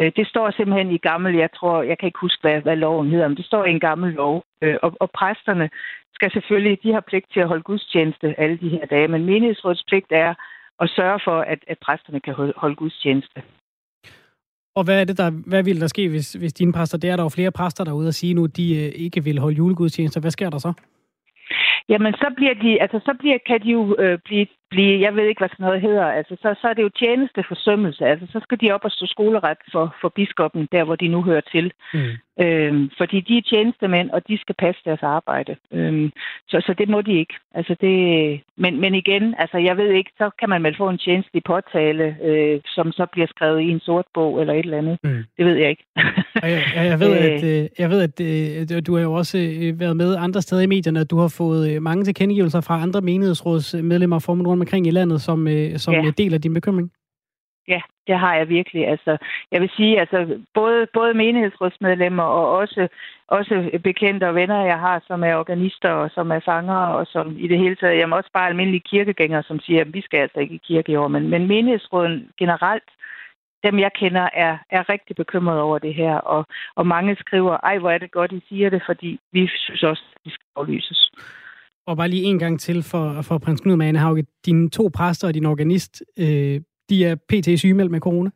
[0.00, 3.10] Øh, det står simpelthen i gammel, jeg tror, jeg kan ikke huske, hvad, hvad loven
[3.10, 4.44] hedder, men det står i en gammel lov.
[4.62, 5.70] Øh, og, og præsterne
[6.14, 9.84] skal selvfølgelig, de har pligt til at holde gudstjeneste alle de her dage, men menighedsrådets
[9.88, 10.34] pligt er
[10.80, 13.42] at sørge for, at, at præsterne kan holde, holde gudstjeneste.
[14.76, 17.16] Og hvad er det der, hvad vil der ske, hvis, hvis dine præster, der er
[17.16, 20.20] der jo flere præster derude og sige nu, at de øh, ikke vil holde julegudstjenester.
[20.20, 20.72] Hvad sker der så?
[21.88, 25.24] Jamen, så bliver de, altså så bliver, kan de jo øh, blive blive, jeg ved
[25.26, 28.60] ikke, hvad sådan noget hedder, altså så, så er det jo tjenesteforsømmelse, altså så skal
[28.60, 31.72] de op og stå skoleret for, for biskoppen, der hvor de nu hører til.
[31.94, 32.14] Mm.
[32.40, 35.56] Øhm, fordi de er tjenestemænd, og de skal passe deres arbejde.
[35.72, 36.10] Øhm,
[36.48, 37.34] så, så det må de ikke.
[37.54, 37.96] Altså det,
[38.56, 42.16] men, men igen, altså jeg ved ikke, så kan man vel få en tjenestelig påtale,
[42.22, 44.98] øh, som så bliver skrevet i en sort bog eller et eller andet.
[45.04, 45.24] Mm.
[45.38, 45.84] Det ved jeg ikke.
[46.42, 49.96] jeg, jeg, ved, at, øh, jeg ved, at øh, du har jo også øh, været
[49.96, 54.22] med andre steder i medierne, at du har fået mange tilkendegivelser fra andre menighedsrådsmedlemmer og
[54.54, 55.38] rundt omkring i landet, som,
[55.76, 56.10] som ja.
[56.18, 56.90] deler din bekymring.
[57.68, 58.88] Ja, det har jeg virkelig.
[58.88, 59.16] Altså,
[59.52, 62.88] jeg vil sige, altså både, både menighedsrådsmedlemmer og også,
[63.28, 67.36] også bekendte og venner, jeg har, som er organister og som er sanger og som
[67.38, 70.40] i det hele taget, jamen også bare almindelige kirkegængere, som siger, at vi skal altså
[70.40, 71.08] ikke i kirke i år.
[71.08, 72.90] Men, men menighedsråden generelt,
[73.64, 76.14] dem jeg kender, er, er rigtig bekymrede over det her.
[76.14, 79.82] Og, og mange skriver, ej hvor er det godt, I siger det, fordi vi synes
[79.82, 81.10] også, at det skal aflyses.
[81.86, 84.26] Og bare lige en gang til for, for prins Knud Manehauge.
[84.46, 87.58] Dine to præster og din organist, øh, de er pt.
[87.58, 88.30] sygemeldt med corona?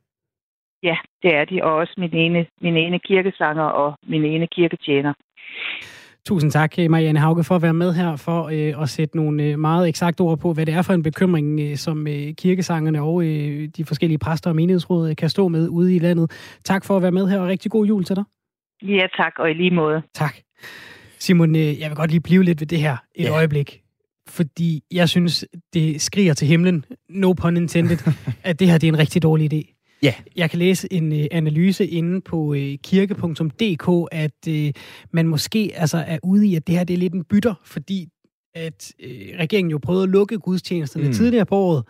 [0.83, 5.13] Ja, det er de, og også min ene, min ene kirkesanger og min ene kirketjener.
[6.27, 9.59] Tusind tak, Marianne Hauge, for at være med her, for øh, at sætte nogle øh,
[9.59, 13.23] meget eksakte ord på, hvad det er for en bekymring, øh, som øh, kirkesangerne og
[13.23, 16.59] øh, de forskellige præster og menighedsråd øh, kan stå med ude i landet.
[16.65, 18.25] Tak for at være med her, og rigtig god jul til dig.
[18.83, 20.03] Ja, tak, og i lige måde.
[20.15, 20.35] Tak.
[21.19, 23.31] Simon, øh, jeg vil godt lige blive lidt ved det her et ja.
[23.31, 23.83] øjeblik
[24.29, 27.99] fordi jeg synes, det skriger til himlen, no pun intended,
[28.43, 29.75] at det her det er en rigtig dårlig idé.
[30.03, 30.15] Ja.
[30.37, 36.05] Jeg kan læse en uh, analyse inde på uh, kirke.dk, at uh, man måske altså,
[36.07, 38.09] er ude i, at det her det er lidt en bytter, fordi
[38.55, 41.13] at uh, regeringen jo prøvede at lukke gudstjenesterne mm.
[41.13, 41.85] tidligere på året,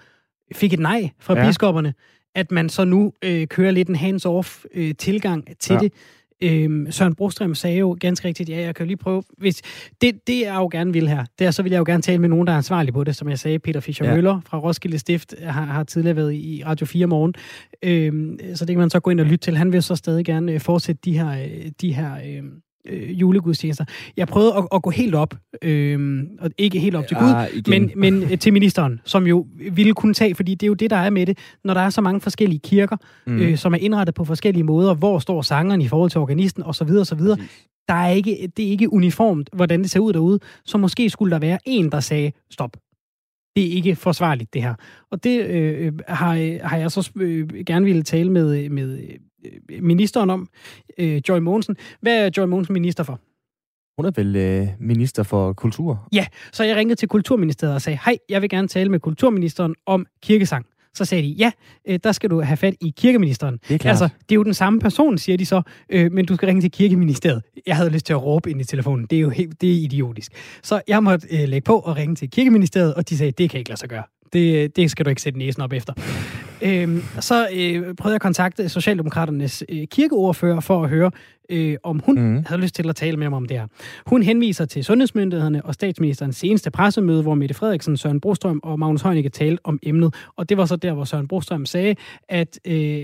[0.55, 1.47] fik et nej fra ja.
[1.47, 1.95] biskopperne,
[2.35, 5.79] at man så nu uh, kører lidt en hands-off uh, tilgang til ja.
[5.79, 5.93] det.
[6.43, 9.63] Øhm, Søren Brostrøm sagde jo ganske rigtigt, ja, jeg kan jo lige prøve, hvis
[10.01, 12.19] det, det jeg jo gerne vil her, det er, så vil jeg jo gerne tale
[12.19, 14.41] med nogen, der er ansvarlig på det, som jeg sagde, Peter Fischer Møller ja.
[14.45, 17.35] fra Roskilde Stift har, har tidligere været i Radio 4 morgen,
[17.83, 19.57] øhm, så det kan man så gå ind og lytte til.
[19.57, 22.43] Han vil så stadig gerne øh, fortsætte de her, øh, de her øh,
[22.89, 23.85] øh, julegudstjenester.
[24.17, 27.49] Jeg prøvede at, at gå helt op, øh, og ikke helt op til Gud, ah,
[27.69, 30.91] men, men øh, til ministeren, som jo ville kunne tage, fordi det er jo det,
[30.91, 32.97] der er med det, når der er så mange forskellige kirker,
[33.27, 33.41] mm.
[33.41, 36.91] øh, som er indrettet på forskellige måder, hvor står sangeren i forhold til organisten osv.
[36.91, 37.21] osv.
[37.89, 41.31] Der er ikke, det er ikke uniformt, hvordan det ser ud derude, så måske skulle
[41.31, 42.77] der være en, der sagde, stop,
[43.59, 44.75] det er ikke forsvarligt, det her.
[45.11, 50.31] Og det øh, har, har jeg så øh, gerne ville tale med, med Øh, ministeren
[50.31, 50.49] om,
[50.99, 51.77] øh, Joy Mogensen.
[52.01, 53.21] Hvad er Joy Mogensen minister for?
[53.99, 56.09] Hun er vel øh, minister for kultur?
[56.13, 59.75] Ja, så jeg ringede til Kulturministeriet og sagde, hej, jeg vil gerne tale med kulturministeren
[59.87, 60.67] om kirkesang.
[60.95, 61.51] Så sagde de, ja,
[61.89, 63.59] øh, der skal du have fat i kirkeministeren.
[63.69, 63.91] Det er klart.
[63.91, 66.61] Altså, det er jo den samme person, siger de så, øh, men du skal ringe
[66.61, 67.43] til kirkeministeriet.
[67.67, 69.07] Jeg havde lyst til at råbe ind i telefonen.
[69.07, 70.33] Det er jo helt, det er idiotisk.
[70.63, 73.59] Så jeg måtte øh, lægge på og ringe til kirkeministeriet, og de sagde, det kan
[73.59, 74.03] ikke lade sig gøre.
[74.33, 75.93] Det, det skal du ikke sætte næsen op efter.
[76.63, 81.11] Øhm, så øh, prøvede jeg at kontakte Socialdemokraternes øh, kirkeordfører for at høre,
[81.51, 82.45] øh, om hun mm.
[82.47, 83.67] havde lyst til at tale med mig om det her.
[84.07, 89.03] Hun henviser til sundhedsmyndighederne og statsministerens seneste pressemøde, hvor Mette Frederiksen, Søren Brostrøm og Magnus
[89.03, 90.15] Heunicke talte om emnet.
[90.37, 91.95] Og det var så der, hvor Søren Brostrøm sagde,
[92.29, 93.03] at øh,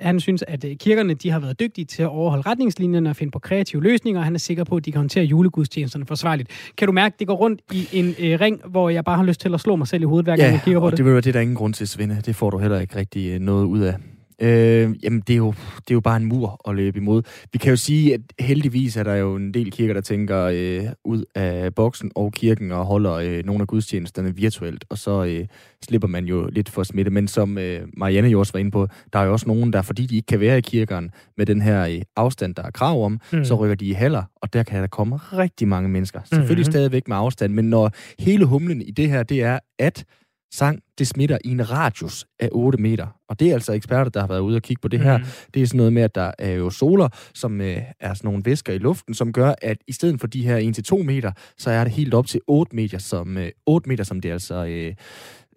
[0.00, 3.30] han synes, at øh, kirkerne de har været dygtige til at overholde retningslinjerne og finde
[3.30, 6.50] på kreative løsninger, og han er sikker på, at de kan håndtere julegudstjenesterne forsvarligt.
[6.76, 9.24] Kan du mærke, at det går rundt i en øh, ring, hvor jeg bare har
[9.24, 10.96] lyst til at slå mig selv i hovedet, hver gang ja, jeg kigger på det?
[10.96, 12.22] det vil være det, der er ingen grund til, Svende.
[12.26, 13.94] Det får du heller ikke rigtig øh, noget ud af.
[14.42, 17.22] Øh, jamen, det er, jo, det er jo bare en mur at løbe imod.
[17.52, 20.84] Vi kan jo sige, at heldigvis er der jo en del kirker, der tænker øh,
[21.04, 25.46] ud af boksen og kirken og holder øh, nogle af gudstjenesterne virtuelt, og så øh,
[25.84, 27.10] slipper man jo lidt for smitte.
[27.10, 29.82] Men som øh, Marianne jo også var inde på, der er jo også nogen, der
[29.82, 33.04] fordi de ikke kan være i kirkeren med den her øh, afstand, der er krav
[33.04, 33.44] om, mm.
[33.44, 36.20] så rykker de i haller, og der kan der komme rigtig mange mennesker.
[36.24, 36.72] Selvfølgelig mm-hmm.
[36.72, 40.04] stadigvæk med afstand, men når hele humlen i det her, det er, at
[40.52, 43.06] sang, det smitter i en radius af 8 meter.
[43.28, 45.18] Og det er altså eksperter, der har været ude og kigge på det her.
[45.18, 45.24] Mm.
[45.54, 48.44] Det er sådan noget med, at der er jo soler, som øh, er sådan nogle
[48.44, 51.84] væsker i luften, som gør, at i stedet for de her 1-2 meter, så er
[51.84, 54.94] det helt op til 8 meter, som, øh, 8 meter, som det altså øh,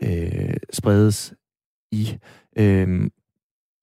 [0.04, 1.34] øh, spredes
[1.92, 2.18] i.
[2.58, 3.10] Øh,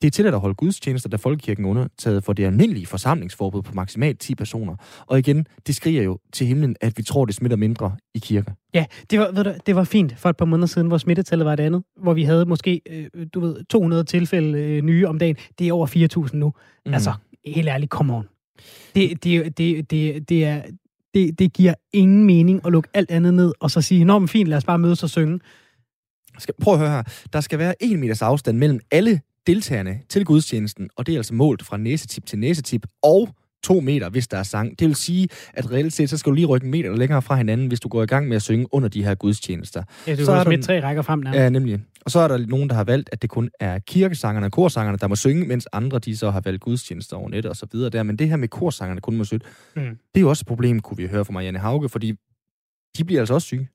[0.02, 3.74] det er tilladt at holde gudstjenester, da folkekirken er undertaget for det almindelige forsamlingsforbud på
[3.74, 4.76] maksimalt 10 personer.
[5.06, 8.52] Og igen, det skriger jo til himlen, at vi tror, det smitter mindre i kirker.
[8.74, 11.46] Ja, det var, ved du, det var fint for et par måneder siden, hvor smittetallet
[11.46, 15.18] var et andet, hvor vi havde måske, øh, du ved, 200 tilfælde øh, nye om
[15.18, 15.36] dagen.
[15.58, 15.86] Det er over
[16.26, 16.52] 4.000 nu.
[16.86, 16.94] Mm.
[16.94, 17.12] Altså,
[17.46, 18.24] helt ærligt, come on.
[18.94, 20.62] Det, det, det, det, det, er,
[21.14, 24.28] det, det giver ingen mening at lukke alt andet ned, og så sige, nå, men
[24.28, 25.40] fint, lad os bare mødes og synge.
[26.38, 27.02] Skal, prøv at høre her.
[27.32, 31.34] Der skal være en meters afstand mellem alle deltagerne til gudstjenesten, og det er altså
[31.34, 33.28] målt fra næsetip til næsetip, og
[33.62, 34.78] to meter, hvis der er sang.
[34.78, 37.36] Det vil sige, at reelt set, så skal du lige rykke en meter længere fra
[37.36, 39.82] hinanden, hvis du går i gang med at synge under de her gudstjenester.
[40.06, 41.38] Ja, du så er der, tre rækker frem nærmest.
[41.40, 41.80] Ja, nemlig.
[42.04, 44.98] Og så er der nogen, der har valgt, at det kun er kirkesangerne og korsangerne,
[44.98, 47.90] der må synge, mens andre de så har valgt gudstjenester over net og så videre
[47.90, 48.02] der.
[48.02, 49.44] Men det her med korsangerne kun må synge,
[49.76, 49.82] Mm.
[49.82, 52.12] det er jo også et problem, kunne vi høre fra Marianne Hauge, fordi
[52.98, 53.68] de bliver altså også syge.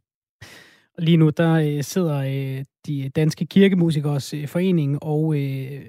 [1.00, 5.82] Lige nu der øh, sidder øh, de danske kirkemusikers øh, forening og øh,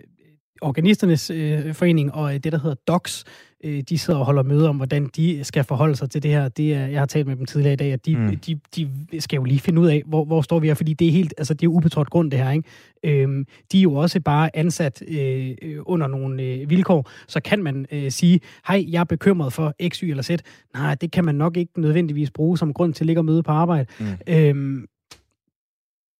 [0.62, 3.24] organisternes øh, forening og øh, det, der hedder DOCS,
[3.64, 6.48] øh, de sidder og holder møde om, hvordan de skal forholde sig til det her.
[6.48, 8.36] Det er, jeg har talt med dem tidligere i dag, at de, Mm.
[8.36, 11.08] de, de skal jo lige finde ud af, hvor, hvor står vi her, fordi det
[11.08, 13.22] er helt, altså det er ubetrådt grund, det her, ikke?
[13.22, 17.62] Øhm, de er jo også bare ansat øh, øh, under nogle øh, vilkår, så kan
[17.62, 20.30] man øh, sige, hej, jeg er bekymret for X, Y eller Z.
[20.74, 23.42] Nej, det kan man nok ikke nødvendigvis bruge som grund til at ligge og møde
[23.42, 23.86] på arbejde.
[24.00, 24.06] Mm.
[24.34, 24.86] Øhm,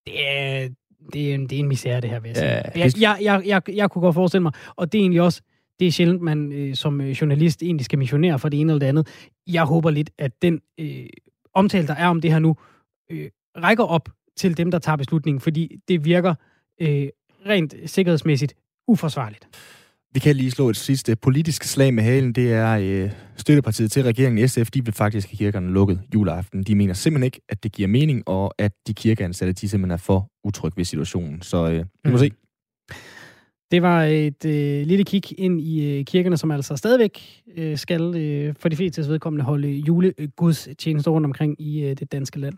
[0.06, 0.68] det er,
[1.12, 2.48] det er, en, det er en misære, det her, vil jeg sige.
[2.48, 5.42] Ja, jeg, jeg, jeg, jeg, jeg kunne godt forestille mig, og det er egentlig også,
[5.80, 8.78] det er sjældent, man øh, som øh, journalist egentlig skal missionere for det ene eller
[8.78, 9.08] det andet.
[9.46, 11.06] Jeg håber lidt, at den øh,
[11.54, 12.56] omtale, der er om det her nu,
[13.10, 16.34] øh, rækker op til dem, der tager beslutningen, fordi det virker
[16.80, 17.08] øh,
[17.46, 18.54] rent sikkerhedsmæssigt
[18.88, 19.48] uforsvarligt.
[20.14, 22.32] Vi kan lige slå et sidste politisk slag med halen.
[22.32, 24.70] Det er øh, støttepartiet til regeringen SF.
[24.70, 26.62] De vil faktisk have kirkerne lukket juleaften.
[26.62, 29.96] De mener simpelthen ikke, at det giver mening, og at de kirkeansatte de simpelthen er
[29.96, 31.42] for utrygge ved situationen.
[31.42, 32.18] Så øh, vi må Mm.
[32.18, 32.30] se.
[33.70, 38.14] Det var et øh, lille kig ind i øh, kirkerne, som altså stadigvæk øh, skal
[38.16, 42.54] øh, for de fleste vedkommende holde julegudstjenester rundt omkring i øh, det danske land.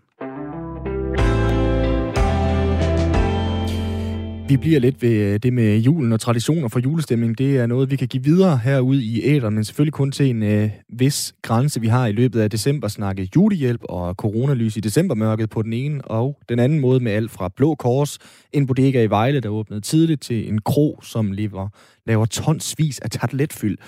[4.49, 7.39] Vi bliver lidt ved øh, det med julen og traditioner for julestemning.
[7.39, 10.43] Det er noget, vi kan give videre herude i æderen, men selvfølgelig kun til en
[10.43, 11.81] øh, vis grænse.
[11.81, 16.05] Vi har i løbet af december snakket julehjælp og coronalys i decembermørket på den ene,
[16.05, 18.19] og den anden måde med alt fra Blå Kors,
[18.53, 21.69] en bodega i Vejle, der åbnede tidligt, til en kro, som lever,
[22.07, 23.79] laver tonsvis af tartletfyld.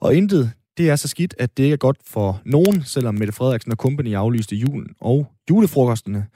[0.00, 3.32] Og intet, det er så skidt, at det ikke er godt for nogen, selvom Mette
[3.32, 6.26] Frederiksen og company aflyste julen og julefrokostene.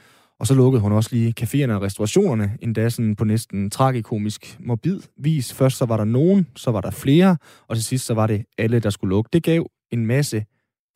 [0.41, 5.01] Og så lukkede hun også lige caféerne og restaurationerne, endda sådan på næsten tragikomisk morbid
[5.17, 5.53] vis.
[5.53, 7.37] Først så var der nogen, så var der flere,
[7.69, 9.29] og til sidst så var det alle, der skulle lukke.
[9.33, 10.45] Det gav en masse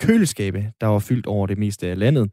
[0.01, 2.31] køleskabe, der var fyldt over det meste af landet.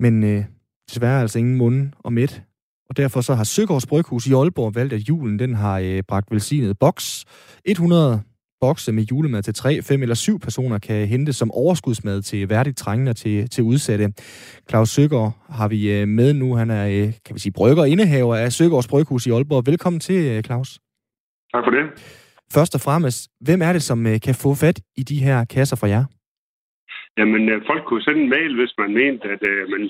[0.00, 0.44] Men øh,
[0.88, 2.42] desværre altså ingen munde og mæt.
[2.88, 6.30] Og derfor så har Søgaards Bryghus i Aalborg valgt, at julen den har øh, bragt
[6.30, 7.24] velsignet boks.
[7.64, 8.22] 100
[8.66, 12.76] bokse med julemad til 3, 5 eller 7 personer kan hente som overskudsmad til værdigt
[12.84, 14.06] trængende og til, til udsatte.
[14.70, 16.48] Claus Søgaard har vi øh, med nu.
[16.60, 19.62] Han er, øh, kan vi sige, brygger og indehaver af Søgaards Bryghus i Aalborg.
[19.72, 20.70] Velkommen til, øh, Claus.
[21.54, 21.84] Tak for det.
[22.56, 25.88] Først og fremmest, hvem er det, som kan få fat i de her kasser for
[25.94, 26.04] jer?
[27.18, 29.82] Jamen, folk kunne sende en mail, hvis man mente, at øh, man,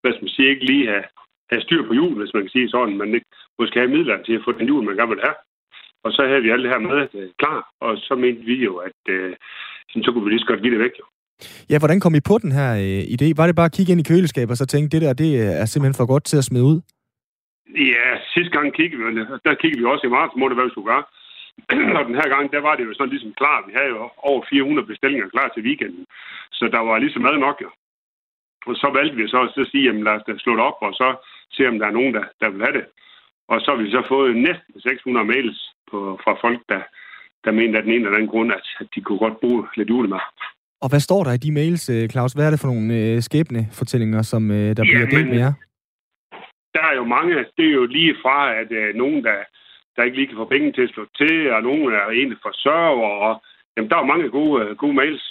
[0.00, 1.06] hvad skal man sige, ikke lige have,
[1.52, 2.96] have styr på jul, hvis man kan sige sådan.
[3.02, 5.38] Man ikke måske have midler til at få den jul, man gerne vil have.
[6.04, 8.76] Og så havde vi alt det her med øh, klar, og så mente vi jo,
[8.76, 9.36] at øh,
[10.04, 10.94] så kunne vi lige så godt give det væk.
[11.00, 11.04] Jo.
[11.70, 13.26] Ja, hvordan kom I på den her øh, idé?
[13.36, 15.30] Var det bare at kigge ind i køleskabet og så tænke, det der, det
[15.62, 16.78] er simpelthen for godt til at smide ud?
[17.92, 19.10] Ja, sidste gang kiggede vi,
[19.46, 21.04] der kiggede vi også i marts måned, hvad vi skulle gøre.
[21.98, 23.66] og den her gang, der var det jo sådan ligesom klar.
[23.66, 26.04] Vi havde jo over 400 bestillinger klar til weekenden.
[26.58, 27.70] Så der var ligesom mad nok, jo.
[28.66, 30.92] Og så valgte vi så at sige, jamen lad os da slå det op, og
[31.00, 31.08] så
[31.54, 32.86] se, om der er nogen, der, der vil have det.
[33.48, 36.82] Og så har vi så fået næsten 600 mails på, fra folk, der,
[37.44, 39.88] der mente af den ene eller anden grund, at, at de kunne godt bruge lidt
[39.88, 40.20] julemad.
[40.82, 42.32] Og hvad står der i de mails, øh, Claus?
[42.32, 45.52] Hvad er det for nogle øh, skæbnefortællinger, som øh, der bliver Jamen, delt med jer?
[46.74, 49.38] Der er jo mange, det er jo lige fra, at øh, nogen, der,
[49.96, 53.10] der ikke lige kan få penge til at slå til, og nogen er egentlig forsørger,
[53.26, 53.42] og
[53.74, 55.24] jamen, der er jo mange gode, øh, gode mails.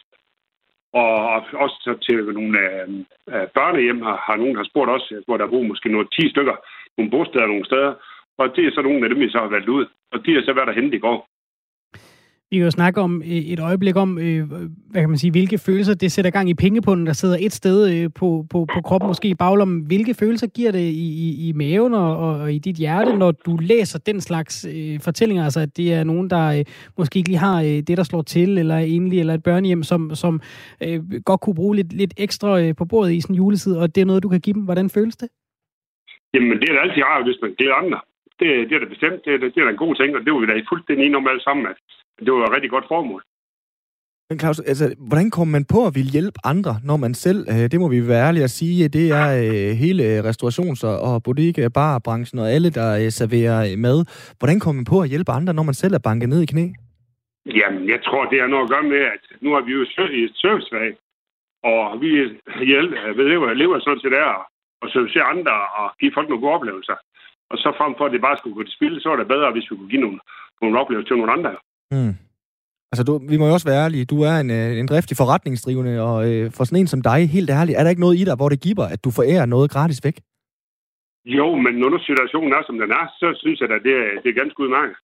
[0.94, 2.60] Og, og også så til nogle
[3.34, 6.56] øh, børnehjem har, har nogen har spurgt os, hvor der bor måske nogle 10 stykker,
[6.98, 7.94] nogle bosteder nogle steder.
[8.38, 9.86] Og det er så nogle af dem, vi så har valgt ud.
[10.12, 11.28] Og de har så været der hente i går.
[12.52, 14.48] Vi kan jo snakke om øh, et øjeblik om, øh,
[14.92, 17.78] hvad kan man sige, hvilke følelser det sætter gang i pengepunden, der sidder et sted
[17.94, 19.86] øh, på, på, på kroppen, måske i baglommen.
[19.86, 23.58] Hvilke følelser giver det i, i, i maven og, og, i dit hjerte, når du
[23.62, 25.44] læser den slags øh, fortællinger?
[25.44, 26.66] Altså, at det er nogen, der øh,
[26.98, 30.16] måske ikke lige har øh, det, der slår til, eller enlig, eller et børnehjem, som,
[30.16, 30.42] som
[30.84, 33.96] øh, godt kunne bruge lidt, lidt ekstra øh, på bordet i sådan en juletid, og
[33.96, 34.64] det er noget, du kan give dem.
[34.64, 35.30] Hvordan føles det?
[36.34, 38.00] Jamen, det er da altid rart, hvis man glæder andre.
[38.40, 39.20] Det, det er da bestemt.
[39.26, 41.22] Det, er, det er da en god ting, og det var vi da fuldstændig enige
[41.22, 41.78] om alle sammen, at
[42.26, 43.22] det var et rigtig godt formål.
[44.30, 47.66] Men Claus, altså, hvordan kommer man på at ville hjælpe andre, når man selv, øh,
[47.72, 52.40] det må vi være ærlige at sige, det er øh, hele restaurations- og bodega, barbranchen
[52.44, 53.98] og alle, der øh, serverer øh, mad.
[54.40, 56.66] Hvordan kommer man på at hjælpe andre, når man selv er banket ned i knæ?
[57.60, 59.82] Jamen, jeg tror, det har noget at gøre med, at nu er vi jo
[60.20, 60.90] i et servicefag,
[61.64, 62.10] og vi
[62.72, 64.48] hjælper, lever, lever sådan set der
[64.82, 66.98] og servicere andre og give folk nogle gode oplevelser.
[67.52, 69.52] Og så frem for, at det bare skulle gå til spil, så er det bedre,
[69.52, 70.20] hvis vi kunne give nogle,
[70.62, 71.52] nogle oplevelser til nogle andre.
[71.96, 72.14] Mm.
[72.92, 74.06] Altså, du, vi må jo også være ærlige.
[74.14, 77.50] Du er en, øh, en driftig forretningsdrivende, og øh, for sådan en som dig, helt
[77.50, 80.00] ærligt, er der ikke noget i dig, hvor det giver, at du forærer noget gratis
[80.04, 80.18] væk?
[81.26, 84.30] Jo, men når situationen er, som den er, så synes jeg at det, er, det
[84.30, 84.96] er ganske udmærket.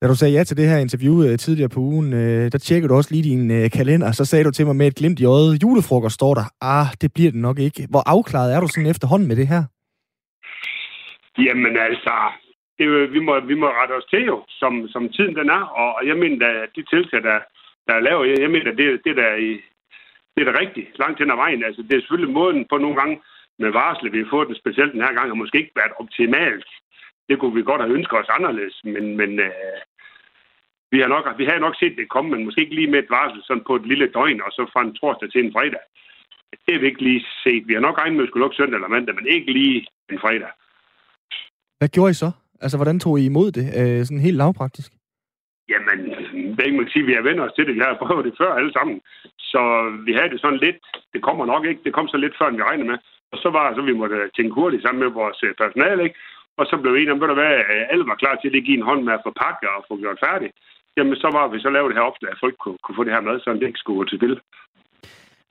[0.00, 2.88] Da du sagde ja til det her interview øh, tidligere på ugen, øh, der tjekkede
[2.88, 5.62] du også lige din kalender, så sagde du til mig med et glimt i øjet,
[5.62, 6.44] julefrokost står der.
[6.60, 7.86] Ah, det bliver det nok ikke.
[7.90, 9.62] Hvor afklaret er du sådan efterhånden med det her?
[11.38, 12.14] Jamen altså,
[12.78, 16.06] det, vi, må, vi må rette os til jo, som, som tiden den er, og
[16.06, 17.40] jeg mener, at de tiltag, der,
[17.86, 19.36] der er lavet, jeg, jeg mener, det, det, der er,
[20.34, 21.64] det er da rigtigt, langt hen ad vejen.
[21.64, 23.20] Altså, det er selvfølgelig måden på nogle gange
[23.58, 26.68] med varsle, vi har fået den specielt den her gang, har måske ikke været optimalt.
[27.28, 29.78] Det kunne vi godt have ønsket os anderledes, men, men øh,
[30.92, 33.10] vi har nok, vi har nok set det komme, men måske ikke lige med et
[33.10, 35.84] varsel sådan på et lille døgn, og så fra en torsdag til en fredag.
[36.66, 37.68] Det har vi ikke lige set.
[37.68, 40.18] Vi har nok regnet med, at skulle lukke søndag eller mandag, men ikke lige en
[40.18, 40.52] fredag.
[41.82, 42.30] Hvad gjorde I så?
[42.64, 43.66] Altså, hvordan tog I imod det?
[43.78, 44.90] Øh, sådan helt lavpraktisk?
[45.72, 45.98] Jamen,
[46.54, 47.74] det ikke man sige, vi har vendt os til det.
[47.78, 48.96] Vi har prøvet det før alle sammen.
[49.50, 49.62] Så
[50.06, 50.78] vi havde det sådan lidt,
[51.14, 52.98] det kommer nok ikke, det kom så lidt før, end vi regnede med.
[53.32, 56.18] Og så var så vi måtte tænke hurtigt sammen med vores øh, personale, ikke?
[56.58, 58.66] Og så blev vi enige om, ved du hvad, øh, alle var klar til at
[58.66, 60.54] give en hånd med at få pakke og få gjort færdigt
[60.96, 63.14] jamen så var vi så lavet det her opslag, at folk kunne, kunne få det
[63.16, 64.36] her med, så det ikke skulle gå til spil.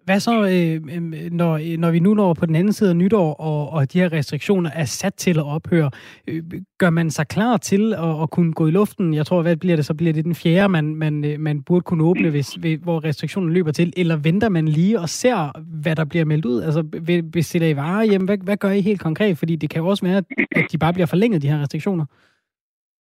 [0.06, 2.96] Hvad så, øh, øh når, øh, når vi nu når på den anden side af
[2.96, 5.92] nytår, og, og de her restriktioner er sat til at ophøre,
[6.28, 6.44] øh,
[6.78, 9.14] gør man sig klar til at, at kunne gå i luften?
[9.14, 9.94] Jeg tror, hvad bliver det så?
[9.94, 13.72] Bliver det den fjerde, man, man, øh, man burde kunne åbne, hvis, hvor restriktionen løber
[13.72, 13.94] til?
[13.98, 16.62] Eller venter man lige og ser, hvad der bliver meldt ud?
[16.62, 16.84] Altså,
[17.32, 18.26] bestiller I varer hjem?
[18.26, 19.38] Hvad, hvad gør I helt konkret?
[19.38, 22.06] Fordi det kan jo også være, at de bare bliver forlænget, de her restriktioner.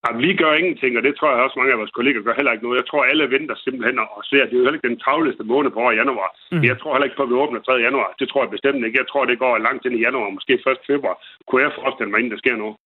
[0.04, 2.52] Ja, vi gør ingenting, og det tror jeg også mange af vores kolleger gør heller
[2.54, 2.80] ikke noget.
[2.80, 4.44] Jeg tror, alle venter simpelthen og ser.
[4.46, 6.30] Det er jo heller ikke den travleste måned på år i januar.
[6.52, 6.64] Mm.
[6.70, 7.72] Jeg tror heller ikke på, at vi åbner 3.
[7.88, 8.08] januar.
[8.20, 9.00] Det tror jeg bestemt ikke.
[9.02, 10.90] Jeg tror, det går langt ind i januar, måske 1.
[10.90, 11.16] februar.
[11.48, 12.76] Kunne jeg forestille mig, inden der sker noget.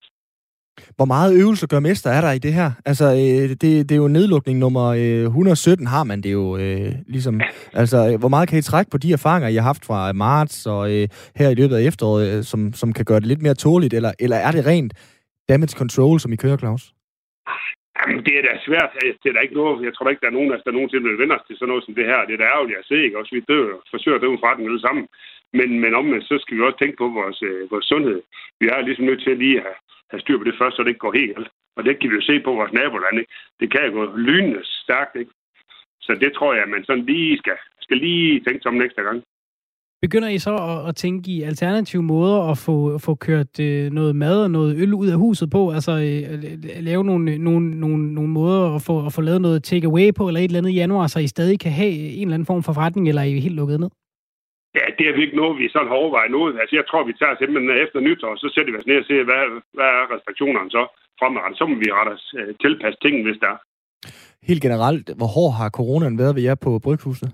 [0.97, 2.71] Hvor meget øvelse gør mester er der i det her?
[2.91, 6.93] Altså, øh, det, det er jo nedlukning nummer øh, 117 har man det jo øh,
[7.07, 7.41] ligesom.
[7.73, 10.67] Altså, øh, hvor meget kan I trække på de erfaringer, I har haft fra marts
[10.67, 13.55] og øh, her i løbet af efteråret, øh, som, som kan gøre det lidt mere
[13.55, 13.95] tåligt?
[13.95, 14.93] Eller, eller er det rent
[15.49, 16.95] damage control, som I kører, Claus?
[17.99, 18.91] Jamen, det er da svært.
[19.23, 19.85] Det er da ikke noget.
[19.85, 21.69] Jeg tror ikke, der er nogen af os, der nogensinde vil vende os til sådan
[21.69, 22.25] noget som det her.
[22.25, 23.19] Det er da ærgerligt at se, ikke?
[23.19, 25.05] Også vi dør, forsøger at dø fra den alle sammen.
[25.59, 28.23] Men, men omvendt, så skal vi også tænke på vores, øh, vores sundhed.
[28.61, 29.79] Vi er ligesom nødt til at lige have,
[30.11, 31.49] have styr på det først, så det ikke går helt.
[31.77, 33.19] Og det kan vi jo se på vores naboland.
[33.19, 33.33] Ikke?
[33.61, 35.17] Det kan jo gå lynende stærkt.
[35.17, 35.33] Ikke?
[36.01, 39.03] Så det tror jeg, at man sådan lige skal, skal lige tænke sig om næste
[39.03, 39.23] gang.
[40.07, 44.17] Begynder I så at, at tænke i alternative måder at få, få kørt øh, noget
[44.25, 45.63] mad og noget øl ud af huset på?
[45.77, 46.23] Altså øh,
[46.91, 50.41] lave nogle, nogle, nogle, nogle måder at få, at få lavet noget take-away på, eller
[50.41, 52.73] et eller andet i januar, så I stadig kan have en eller anden form for
[52.73, 53.91] forretning, eller er I helt lukket ned?
[54.79, 56.41] Ja, det er ikke noget, vi sådan har overvejet nu.
[56.63, 59.25] Altså, jeg tror, vi tager simpelthen efter nytår, så sætter vi os ned og ser,
[59.31, 59.43] hvad,
[59.77, 60.83] hvad er restriktionerne så
[61.19, 61.59] fremadrettet.
[61.59, 63.59] Så må vi rette os øh, tilpasse tingene, hvis der er.
[64.49, 67.31] Helt generelt, hvor hård har coronaen været ved jer på Bryghuset?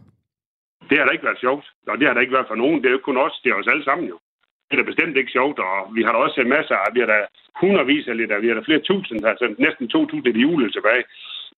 [0.90, 1.66] Det har da ikke været sjovt.
[1.90, 2.79] Og det har da ikke været for nogen.
[2.83, 3.40] Det er jo kun os.
[3.42, 4.18] Det er os alle sammen jo.
[4.66, 7.00] Det er da bestemt ikke sjovt, og vi har da også set masser af, vi
[7.00, 7.18] har da
[7.61, 11.05] hundredvis af lidt, vi har da flere tusind, altså næsten 2.000 jule tilbage.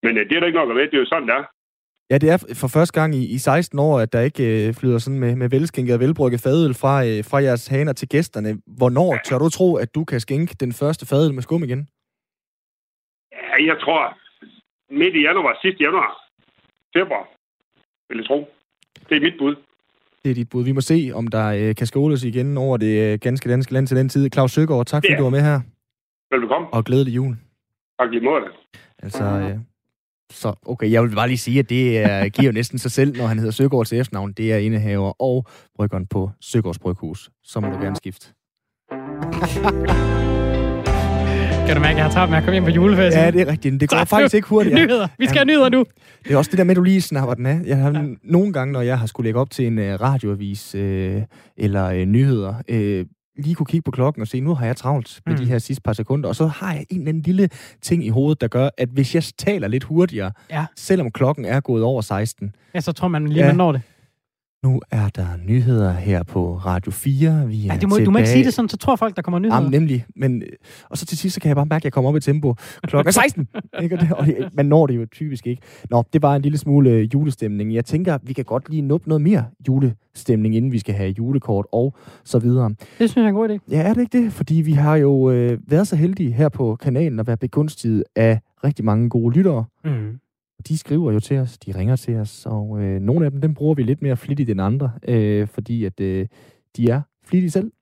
[0.02, 1.42] Men øh, det er der ikke nok at ved, det er jo sådan, der.
[2.10, 4.98] Ja, det er for første gang i, i 16 år, at der ikke øh, flyder
[4.98, 8.50] sådan med, med velskænket og velbrygget fadøl fra, øh, fra jeres haner til gæsterne.
[8.78, 9.20] Hvornår ja.
[9.26, 11.88] tør du tro, at du kan skænke den første fadøl med skum igen?
[13.32, 14.18] Ja, jeg tror
[15.00, 16.10] midt i januar, sidste januar,
[16.96, 17.28] februar,
[18.08, 18.38] vil jeg tro.
[19.12, 19.54] Det er mit bud.
[20.24, 20.64] Det er dit bud.
[20.64, 23.86] Vi må se, om der øh, kan skåles igen over det øh, ganske danske land
[23.86, 24.30] til den tid.
[24.32, 25.60] Claus Søgaard, tak fordi du var med her.
[26.30, 26.68] Velbekomme.
[26.72, 27.36] Og glædelig jul.
[28.00, 28.44] Tak lige måde.
[29.02, 29.58] Altså, øh,
[30.30, 33.16] så okay, jeg vil bare lige sige, at det er, giver jo næsten sig selv,
[33.16, 34.32] når han hedder Søgaard til efternavn.
[34.32, 35.46] Det er indehaver og
[35.76, 37.30] bryggeren på Søgaards Bryghus.
[37.42, 38.26] Så må du gerne skifte.
[41.66, 43.16] Kan du mærke, at jeg har travlt med at komme ind på julefest?
[43.16, 43.80] Ja, det er rigtigt.
[43.80, 44.74] Det går tak, faktisk ikke hurtigt.
[44.80, 45.08] Nyheder.
[45.18, 45.84] Vi skal have nyheder nu.
[46.24, 47.60] Det er også det der med, at du lige snapper den af.
[47.66, 48.02] Jeg har ja.
[48.24, 50.80] nogle gange, når jeg har skulle lægge op til en uh, radioavis uh,
[51.56, 53.06] eller uh, nyheder, uh,
[53.44, 55.40] lige kunne kigge på klokken og se, nu har jeg travlt med mm.
[55.40, 57.48] de her sidste par sekunder, og så har jeg en eller anden lille
[57.82, 60.66] ting i hovedet, der gør, at hvis jeg taler lidt hurtigere, ja.
[60.76, 62.54] selvom klokken er gået over 16...
[62.74, 63.80] Ja, så tror man lige, ja, man når det.
[64.64, 67.48] Nu er der nyheder her på Radio 4.
[67.48, 69.22] Vi er Ej, det må, du må ikke sige det sådan, så tror folk, der
[69.22, 69.56] kommer nyheder.
[69.56, 70.04] Jamen, nemlig.
[70.16, 70.42] Men,
[70.90, 72.54] og så til sidst, så kan jeg bare mærke, at jeg kommer op i tempo.
[72.86, 73.48] Klokken er 16!
[73.82, 73.98] ikke?
[74.16, 75.62] Og det, man når det jo typisk ikke.
[75.90, 77.74] Nå, det var en lille smule øh, julestemning.
[77.74, 81.66] Jeg tænker, vi kan godt lige nuppe noget mere julestemning, inden vi skal have julekort
[81.72, 81.94] og
[82.24, 82.68] så videre.
[82.68, 83.58] Det synes jeg er en god idé.
[83.70, 84.32] Ja, er det ikke det?
[84.32, 88.40] Fordi vi har jo øh, været så heldige her på kanalen at være begunstiget af
[88.64, 89.64] rigtig mange gode lyttere.
[89.84, 90.18] Mm
[90.68, 93.54] de skriver jo til os, de ringer til os, og øh, nogle af dem, dem
[93.54, 96.26] bruger vi lidt mere flittigt end andre, øh, fordi at øh,
[96.76, 97.72] de er flittige selv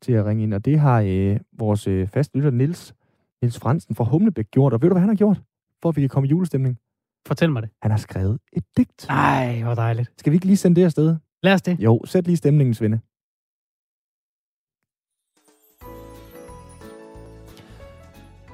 [0.00, 2.94] til at ringe ind, og det har øh, vores øh, faste lytter Nils,
[3.42, 5.40] Nils Fransen fra Humlebæk gjort, og ved du, hvad han har gjort,
[5.82, 6.78] for at vi kan komme i julestemning?
[7.26, 7.70] Fortæl mig det.
[7.82, 9.06] Han har skrevet et digt.
[9.08, 10.10] Ej, hvor dejligt.
[10.18, 11.16] Skal vi ikke lige sende det afsted?
[11.42, 11.80] Lad os det.
[11.80, 13.00] Jo, sæt lige stemningen, Svende.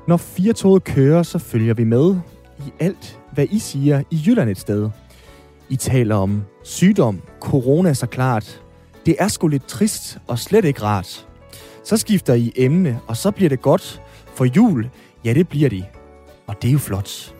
[0.08, 2.20] Når firetoget kører, så følger vi med
[2.58, 4.90] i alt, hvad I siger i Jylland et sted.
[5.68, 8.62] I taler om sygdom, corona så klart.
[9.06, 11.26] Det er sgu lidt trist og slet ikke rart.
[11.84, 14.02] Så skifter I emne, og så bliver det godt.
[14.34, 14.90] For jul,
[15.24, 15.84] ja det bliver de.
[16.46, 17.34] Og det er jo flot.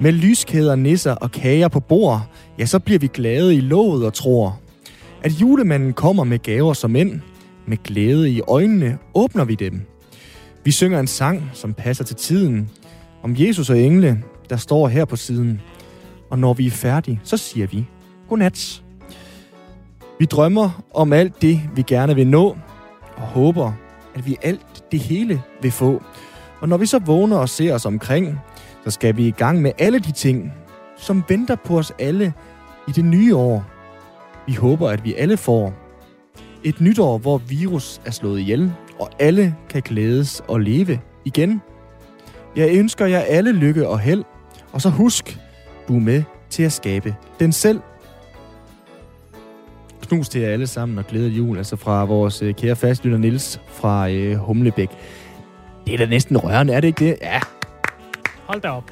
[0.00, 2.22] Med lyskæder, nisser og kager på bord,
[2.58, 4.60] ja så bliver vi glade i låget og tror.
[5.22, 7.20] At julemanden kommer med gaver som ind.
[7.66, 9.80] Med glæde i øjnene åbner vi dem.
[10.64, 12.70] Vi synger en sang, som passer til tiden.
[13.22, 15.60] Om Jesus og engle, der står her på siden.
[16.30, 17.86] Og når vi er færdige, så siger vi
[18.28, 18.82] godnat.
[20.18, 22.56] Vi drømmer om alt det, vi gerne vil nå,
[23.16, 23.72] og håber,
[24.14, 26.02] at vi alt det hele vil få.
[26.60, 28.38] Og når vi så vågner og ser os omkring,
[28.84, 30.52] så skal vi i gang med alle de ting,
[30.96, 32.32] som venter på os alle
[32.88, 33.64] i det nye år.
[34.46, 35.74] Vi håber, at vi alle får
[36.64, 41.60] et nytår, hvor virus er slået ihjel, og alle kan glædes og leve igen.
[42.56, 44.24] Jeg ønsker jer alle lykke og held,
[44.72, 45.38] og så husk,
[45.88, 47.80] du er med til at skabe den selv.
[50.08, 53.60] Knus til jer alle sammen og glædet jul, altså fra vores øh, kære fastlytter Nils
[53.68, 54.90] fra øh, Humlebæk.
[55.86, 57.16] Det er da næsten rørende, er det ikke det?
[57.22, 57.40] Ja.
[58.46, 58.84] Hold da op.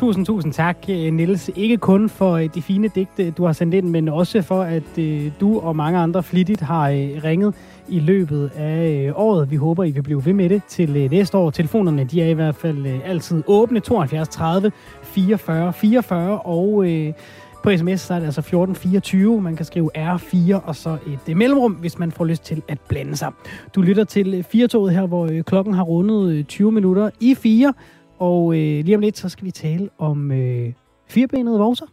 [0.00, 1.12] Tusind, tusind tak, Nils.
[1.12, 1.50] Niels.
[1.56, 4.98] Ikke kun for eh, de fine digte, du har sendt ind, men også for, at
[4.98, 6.88] eh, du og mange andre flittigt har
[7.24, 7.54] ringet
[7.88, 9.50] i løbet af året.
[9.50, 11.50] Vi håber, I vil blive ved med det til næste år.
[11.50, 13.80] Telefonerne de er i hvert fald altid åbne.
[13.80, 14.72] 72 30
[15.02, 16.86] 44 44 og...
[17.62, 19.40] På sms så er det altså 1424.
[19.40, 20.98] Man kan skrive R4 og så
[21.28, 23.32] et mellemrum, hvis man får lyst til at blande sig.
[23.74, 27.74] Du lytter til Firtoget her, hvor klokken har rundet 20 minutter i 4.
[28.20, 30.72] Og øh, lige om lidt, så skal vi tale om øh,
[31.08, 31.86] firebenede vorser.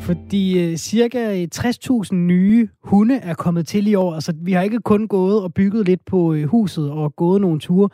[0.00, 4.14] Fordi øh, cirka øh, 60.000 nye hunde er kommet til i år.
[4.14, 7.60] Altså, vi har ikke kun gået og bygget lidt på øh, huset og gået nogle
[7.60, 7.88] ture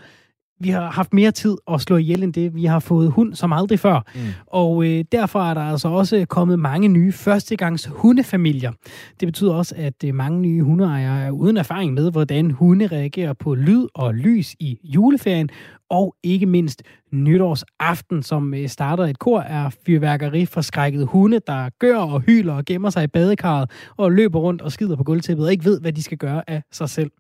[0.61, 2.55] vi har haft mere tid at slå ihjel end det.
[2.55, 4.07] Vi har fået hund som aldrig før.
[4.15, 4.21] Mm.
[4.47, 8.73] Og øh, derfor er der altså også kommet mange nye førstegangs hundefamilier.
[9.21, 13.33] Det betyder også, at øh, mange nye hundeejere er uden erfaring med, hvordan hunde reagerer
[13.33, 15.49] på lyd og lys i juleferien,
[15.91, 16.83] og ikke mindst
[17.13, 22.55] nytårsaften, som øh, starter et kor af fyrværkeri for skrækkede hunde, der gør og hyler
[22.55, 25.81] og gemmer sig i badekarret og løber rundt og skider på gulvtæppet og ikke ved,
[25.81, 27.11] hvad de skal gøre af sig selv.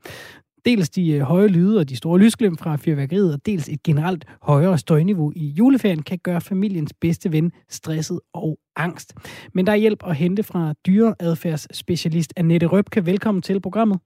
[0.64, 4.24] Dels de øh, høje lyde og de store lysglem fra fyrværkeriet, og dels et generelt
[4.42, 9.14] højere støjniveau i juleferien kan gøre familiens bedste ven stresset og angst.
[9.54, 13.06] Men der er hjælp at hente fra dyreadfærdsspecialist Annette Røbke.
[13.06, 13.98] Velkommen til programmet.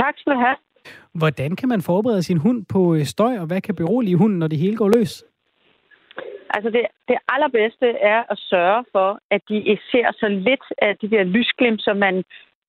[0.00, 0.56] Tak skal du have.
[1.14, 4.48] Hvordan kan man forberede sin hund på øh, støj, og hvad kan berolige hunden, når
[4.48, 5.24] det hele går løs?
[6.54, 11.10] Altså det, det allerbedste er at sørge for, at de ser så lidt af de
[11.10, 12.24] der lysglimt, som man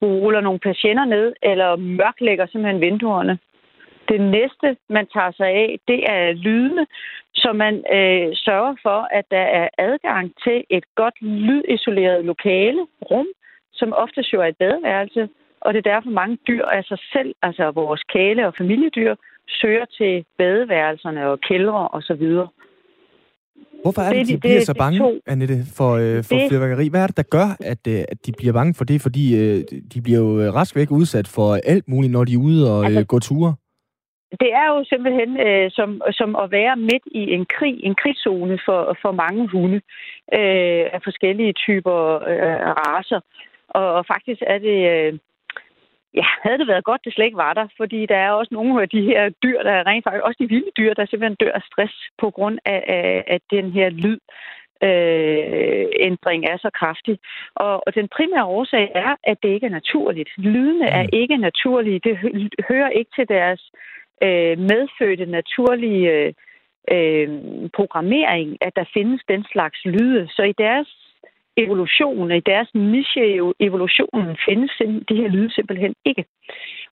[0.08, 3.38] ruller nogle patienter ned, eller mørklægger simpelthen vinduerne.
[4.10, 6.86] Det næste, man tager sig af, det er lydene,
[7.34, 13.28] så man øh, sørger for, at der er adgang til et godt lydisoleret lokale, rum,
[13.74, 15.30] som ofte jo er et badeværelse,
[15.62, 19.16] og det er derfor mange dyr af sig selv, altså vores kæle- og familiedyr,
[19.48, 22.24] søger til badeværelserne og kældre osv.
[23.84, 25.12] Hvorfor er det, det de bliver det, så bange, to.
[25.28, 26.88] Annette, for, øh, for det, fyrværkeri?
[26.90, 29.02] Hvad er det, der gør, at, øh, at de bliver bange for det?
[29.02, 29.64] Fordi øh,
[29.94, 32.86] de bliver jo øh, rask væk udsat for alt muligt, når de er ude og
[32.86, 33.56] altså, øh, går ture.
[34.44, 38.60] Det er jo simpelthen øh, som, som at være midt i en krig, en krigszone
[38.66, 39.80] for, for mange hunde
[40.40, 41.98] øh, af forskellige typer
[42.32, 43.20] øh, raser.
[43.70, 44.78] Og, og faktisk er det...
[44.94, 45.20] Øh,
[46.14, 48.82] ja, havde det været godt, det slet ikke var der, fordi der er også nogle
[48.82, 51.52] af de her dyr, der er rent faktisk, også de vilde dyr, der simpelthen dør
[51.52, 54.20] af stress på grund af, af, af den her lyd.
[54.84, 57.20] Øh, ændring er så kraftig.
[57.56, 60.30] Og, og den primære årsag er, at det ikke er naturligt.
[60.38, 61.10] Lydene er mm.
[61.14, 62.00] ikke naturlige.
[62.00, 62.18] Det
[62.70, 63.72] hører ikke til deres
[64.24, 66.34] øh, medfødte naturlige øh,
[66.92, 67.30] øh,
[67.74, 70.28] programmering, at der findes den slags lyde.
[70.36, 71.03] Så i deres
[71.58, 74.72] evolution, i deres niche evolutionen findes
[75.10, 76.26] de her lyde simpelthen ikke.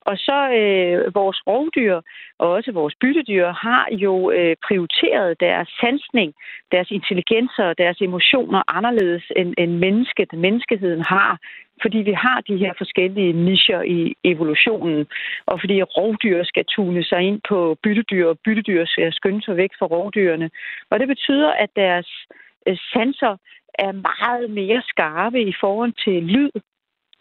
[0.00, 2.00] Og så øh, vores rovdyr
[2.38, 6.34] og også vores byttedyr har jo øh, prioriteret deres sansning,
[6.72, 11.38] deres intelligenser og deres emotioner anderledes end, end mennesket, menneskeheden har,
[11.82, 15.06] fordi vi har de her forskellige nischer i evolutionen,
[15.46, 19.70] og fordi rovdyr skal tune sig ind på byttedyr, og byttedyr skal skynde sig væk
[19.78, 20.50] fra rovdyrene.
[20.90, 22.08] Og det betyder, at deres
[22.66, 23.36] øh, sanser
[23.74, 26.50] er meget mere skarpe i forhold til lyd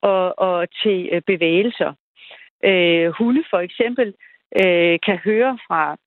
[0.02, 1.94] og, og til øh, bevægelser.
[2.64, 4.14] Øh, hunde for eksempel
[4.62, 5.98] øh, kan høre fra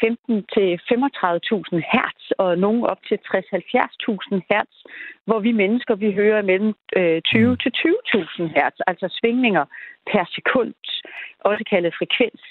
[0.00, 4.74] 15 til 35.000 hertz, og nogle op til 60-70.000 hertz,
[5.24, 6.74] hvor vi mennesker vi hører mellem
[7.24, 7.56] 20 mm.
[7.56, 9.64] til 20.000 hertz, altså svingninger
[10.12, 10.74] per sekund,
[11.40, 12.42] også kaldet frekvens.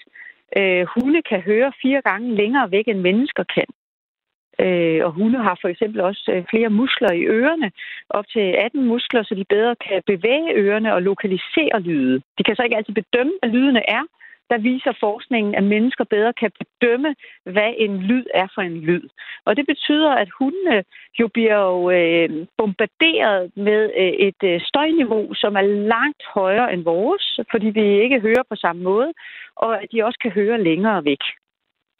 [0.57, 3.69] Øh, hunde kan høre fire gange længere væk, end mennesker kan.
[4.59, 7.71] Øh, og hunde har for eksempel også øh, flere muskler i ørerne,
[8.09, 12.21] op til 18 muskler, så de bedre kan bevæge ørerne og lokalisere lyde.
[12.37, 14.03] De kan så ikke altid bedømme, hvad lydene er,
[14.51, 17.15] der viser forskningen, at mennesker bedre kan bedømme,
[17.53, 19.05] hvad en lyd er for en lyd.
[19.45, 20.83] Og det betyder, at hundene
[21.19, 26.83] jo bliver jo, øh, bombarderet med øh, et øh, støjniveau, som er langt højere end
[26.83, 29.11] vores, fordi vi ikke hører på samme måde,
[29.55, 31.23] og at de også kan høre længere væk.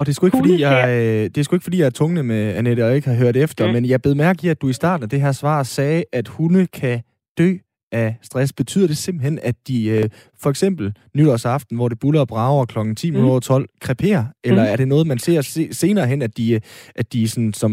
[0.01, 1.97] Og det er sgu ikke, fordi jeg, øh, det er sgu ikke, fordi jeg er
[1.99, 3.73] tungne med Annette og ikke har hørt efter, mm.
[3.73, 6.27] men jeg bed mærke i, at du i starten af det her svar sagde, at
[6.27, 6.97] hunde kan
[7.37, 7.49] dø
[7.91, 8.53] af stress.
[8.53, 10.05] Betyder det simpelthen, at de øh,
[10.43, 10.85] for eksempel
[11.17, 12.77] nytårsaften, hvor det buller og brager kl.
[12.95, 13.41] 10 mm.
[13.41, 14.25] 12, kreperer?
[14.43, 14.71] Eller mm.
[14.71, 16.61] er det noget, man ser se, senere hen, at de, øh,
[16.95, 17.71] at de sådan som...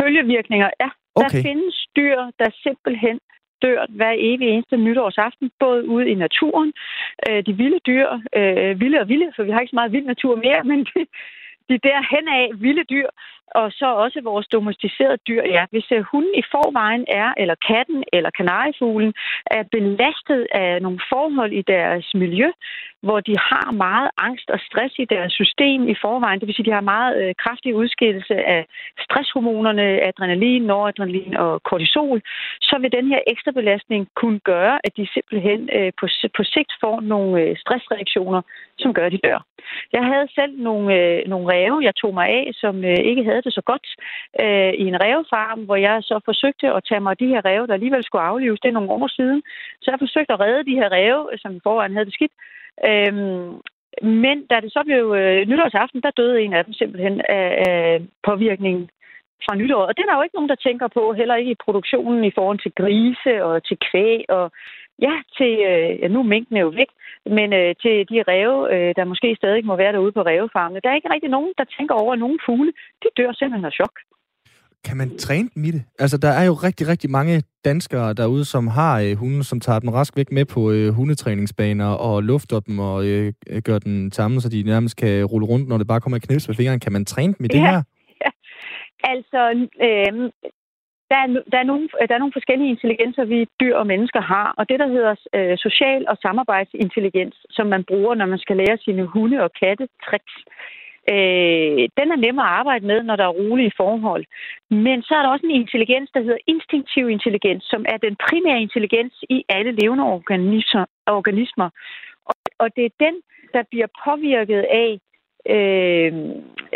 [0.00, 0.88] Følgevirkninger, ja.
[1.14, 1.36] Okay.
[1.36, 3.18] Der findes dyr, der simpelthen
[3.62, 6.72] dør hver evig eneste nytårsaften, både ude i naturen,
[7.28, 8.08] øh, de vilde dyr,
[8.38, 11.00] øh, vilde og vilde, for vi har ikke så meget vild natur mere, men de,
[11.70, 13.08] de der hen af vilde dyr,
[13.54, 15.42] og så også vores domesticerede dyr.
[15.56, 19.12] Ja, hvis øh, hunden i forvejen er, eller katten eller kanariefuglen,
[19.46, 22.50] er belastet af nogle forhold i deres miljø,
[23.02, 26.40] hvor de har meget angst og stress i deres system i forvejen.
[26.40, 28.66] Det vil sige, at de har meget øh, kraftig udskillelse af
[29.04, 32.20] stresshormonerne, adrenalin, noradrenalin og kortisol,
[32.62, 36.72] så vil den her ekstra belastning kunne gøre, at de simpelthen øh, på, på sigt
[36.80, 38.42] får nogle øh, stressreaktioner,
[38.78, 39.40] som gør, at de dør.
[39.92, 43.39] Jeg havde selv nogle, øh, nogle ræve, jeg tog mig af, som øh, ikke havde
[43.44, 43.86] det så godt
[44.42, 47.66] øh, i en rævefarm, hvor jeg så forsøgte at tage mig af de her ræve,
[47.66, 48.60] der alligevel skulle aflives.
[48.60, 49.42] Det er nogle år siden.
[49.82, 52.32] Så jeg forsøgte at redde de her ræve, øh, som i forvejen havde det skidt.
[52.88, 53.50] Øhm,
[54.02, 58.02] men da det så blev øh, nytårsaften, der døde en af dem simpelthen af, af
[58.28, 58.90] påvirkningen
[59.44, 59.82] fra nytår.
[59.88, 62.32] Og det er der jo ikke nogen, der tænker på, heller ikke i produktionen i
[62.34, 64.52] forhold til grise og til kvæg og
[65.06, 66.90] ja, til, øh, ja, nu er mængden jo væk,
[67.38, 70.80] men øh, til de ræve, øh, der måske stadig må være derude på rævefarmene.
[70.82, 72.72] Der er ikke rigtig nogen, der tænker over, at nogle fugle,
[73.02, 73.94] de dør simpelthen af chok.
[74.84, 75.82] Kan man træne dem i det?
[75.98, 79.78] Altså, der er jo rigtig, rigtig mange danskere derude, som har øh, hunde, som tager
[79.78, 83.32] dem rask væk med på øh, hundetræningsbaner og lufter dem og øh,
[83.64, 86.48] gør den samme, så de nærmest kan rulle rundt, når det bare kommer et knips
[86.48, 86.80] med fingeren.
[86.80, 87.82] Kan man træne dem i det ja, her?
[88.24, 88.30] Ja.
[89.14, 89.40] Altså,
[89.86, 90.30] øh,
[91.10, 94.20] der er, der, er nogle, øh, der er nogle forskellige intelligenser, vi dyr og mennesker
[94.20, 98.56] har, og det, der hedder øh, social- og samarbejdsintelligens, som man bruger, når man skal
[98.56, 100.34] lære sine hunde og katte tricks,
[101.12, 104.24] øh, den er nem at arbejde med, når der er rolige forhold.
[104.70, 108.62] Men så er der også en intelligens, der hedder instinktiv intelligens, som er den primære
[108.66, 110.84] intelligens i alle levende organismer.
[111.06, 111.68] organismer.
[112.30, 113.14] Og, og det er den,
[113.54, 115.00] der bliver påvirket af,
[115.48, 116.12] øh,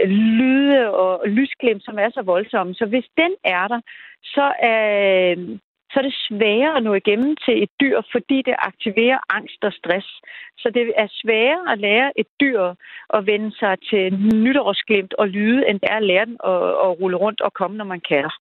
[0.06, 2.74] lyde og lysglimt, som er så voldsomme.
[2.74, 3.80] Så hvis den er der,
[4.22, 5.34] så er,
[5.90, 9.72] så er det sværere at nå igennem til et dyr, fordi det aktiverer angst og
[9.72, 10.08] stress.
[10.58, 12.60] Så det er sværere at lære et dyr
[13.14, 14.04] at vende sig til
[14.44, 17.76] nytårsglimt og lyde, end det er at lære den at, at rulle rundt og komme,
[17.76, 18.34] når man kalder.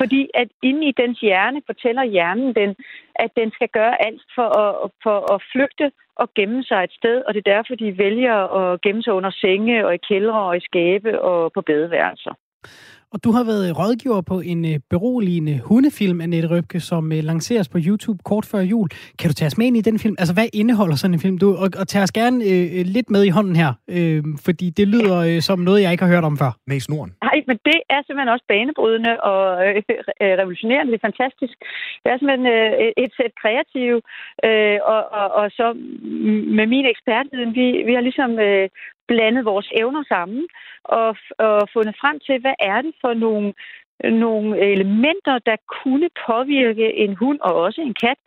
[0.00, 2.76] Fordi at inde i dens hjerne fortæller hjernen den,
[3.14, 7.22] at den skal gøre alt for at, for at flygte og gemme sig et sted,
[7.26, 10.56] og det er derfor, de vælger at gemme sig under senge og i kældre og
[10.56, 12.34] i skabe og på badeværelser.
[13.12, 17.68] Og du har været rådgiver på en øh, beroligende hundefilm, Annette Røbke, som øh, lanceres
[17.68, 18.88] på YouTube kort før jul.
[19.18, 20.16] Kan du tage os med ind i den film?
[20.18, 21.38] Altså, hvad indeholder sådan en film?
[21.38, 24.66] Du, og, og tage os gerne øh, øh, lidt med i hånden her, øh, fordi
[24.78, 26.52] det lyder øh, som noget, jeg ikke har hørt om før.
[26.68, 27.10] Med i snoren.
[27.28, 29.82] Nej, men det er simpelthen også banebrydende og øh,
[30.40, 30.92] revolutionerende.
[30.92, 31.56] Det er fantastisk.
[32.02, 33.98] Det er simpelthen øh, et sæt kreative,
[34.48, 35.66] øh, og, og, og så
[36.58, 38.68] med min ekspertviden, vi, vi har ligesom øh,
[39.08, 40.48] blandet vores evner sammen
[40.84, 43.54] og, og fundet frem til, hvad er det for nogle,
[44.04, 48.18] nogle elementer, der kunne påvirke en hund og også en kat,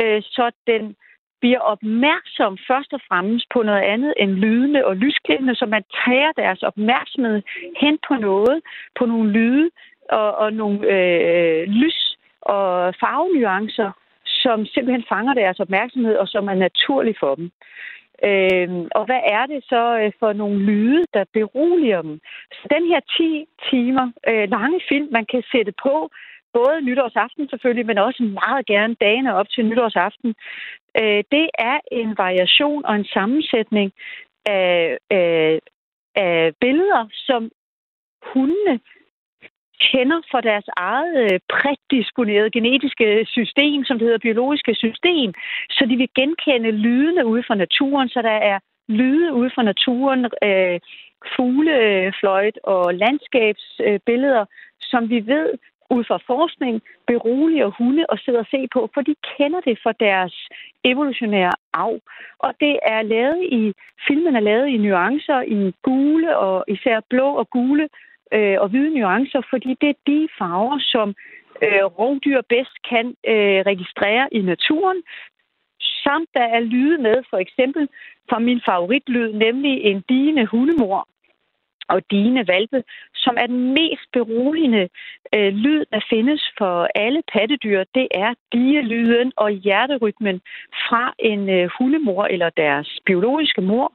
[0.00, 0.96] øh, så den
[1.40, 6.32] bliver opmærksom først og fremmest på noget andet end lydende og lysklindende, så man tager
[6.32, 7.42] deres opmærksomhed
[7.80, 8.62] hen på noget,
[8.98, 9.70] på nogle lyde
[10.10, 13.90] og, og nogle øh, lys- og farvenuancer,
[14.24, 17.50] som simpelthen fanger deres opmærksomhed og som er naturlig for dem.
[18.28, 18.68] Øh,
[18.98, 22.20] og hvad er det så øh, for nogle lyde, der beroliger dem?
[22.52, 26.10] Så den her 10 timer øh, lange film, man kan sætte på,
[26.52, 30.34] både nytårsaften selvfølgelig, men også meget gerne dagene op til nytårsaften,
[31.00, 33.92] øh, det er en variation og en sammensætning
[34.46, 35.60] af, af,
[36.16, 37.50] af billeder, som
[38.32, 38.80] hundene
[39.90, 45.34] kender for deres eget øh, prædisponerede genetiske system, som det hedder biologiske system,
[45.70, 48.58] så de vil genkende lydene ude fra naturen, så der er
[48.88, 50.80] lyde ude fra naturen, øh,
[51.36, 54.44] fuglefløjt og landskabsbilleder,
[54.80, 55.48] som vi ved
[55.90, 59.92] ud fra forskning beroliger hunde og sidder og se på, for de kender det for
[59.92, 60.34] deres
[60.84, 61.98] evolutionære arv.
[62.38, 63.62] Og det er lavet i,
[64.08, 67.88] filmen er lavet i nuancer, i gule og især blå og gule
[68.32, 71.08] øh, og hvide nuancer, fordi det er de farver, som
[71.62, 75.02] øh, rovdyr bedst kan øh, registrere i naturen.
[76.04, 77.88] Samt der er lyde med, for eksempel
[78.30, 81.08] fra min favoritlyd, nemlig en digende hundemor,
[81.88, 82.82] og dine valpe,
[83.14, 84.88] som er den mest beroligende
[85.34, 87.84] øh, lyd, der findes for alle pattedyr.
[87.94, 90.40] Det er dielyden og hjerterytmen
[90.88, 93.92] fra en øh, hundemor eller deres biologiske mor,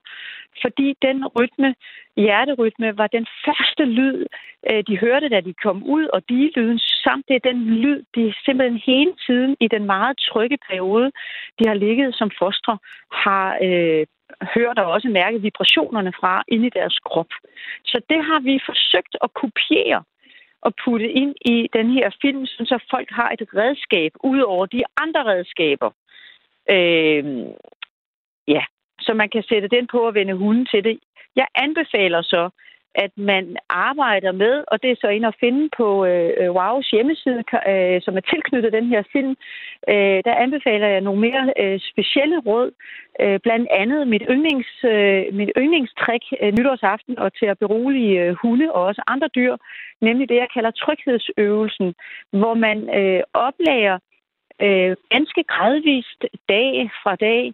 [0.61, 1.75] fordi den rytme,
[2.17, 4.25] hjerterytme, var den første lyd,
[4.69, 8.33] øh, de hørte, da de kom ud, og de-lyden samt det er den lyd, de
[8.45, 11.11] simpelthen hele tiden i den meget trygge periode,
[11.59, 12.77] de har ligget som fostre,
[13.11, 14.05] har øh,
[14.55, 17.31] hørt og også mærket vibrationerne fra ind i deres krop.
[17.85, 20.03] Så det har vi forsøgt at kopiere
[20.61, 24.83] og putte ind i den her film, så folk har et redskab ud over de
[24.97, 25.91] andre redskaber.
[26.69, 27.23] Øh,
[28.47, 28.63] ja,
[29.07, 30.99] så man kan sætte den på og vende hunden til det.
[31.35, 32.49] Jeg anbefaler så,
[33.05, 36.89] at man arbejder med, og det er så ind at finde på øh, øh WOW's
[36.91, 39.33] hjemmeside, øh, som er tilknyttet den her film,
[39.89, 42.71] øh, der anbefaler jeg nogle mere øh, specielle råd,
[43.21, 48.35] øh, blandt andet mit, yndlings, øh, mit yndlingstrik øh, nytårsaften og til at berolige øh,
[48.41, 49.55] hunde og også andre dyr,
[50.01, 51.93] nemlig det, jeg kalder tryghedsøvelsen,
[52.39, 53.97] hvor man øh, oplærer
[54.65, 57.53] øh, ganske gradvist dag fra dag øh,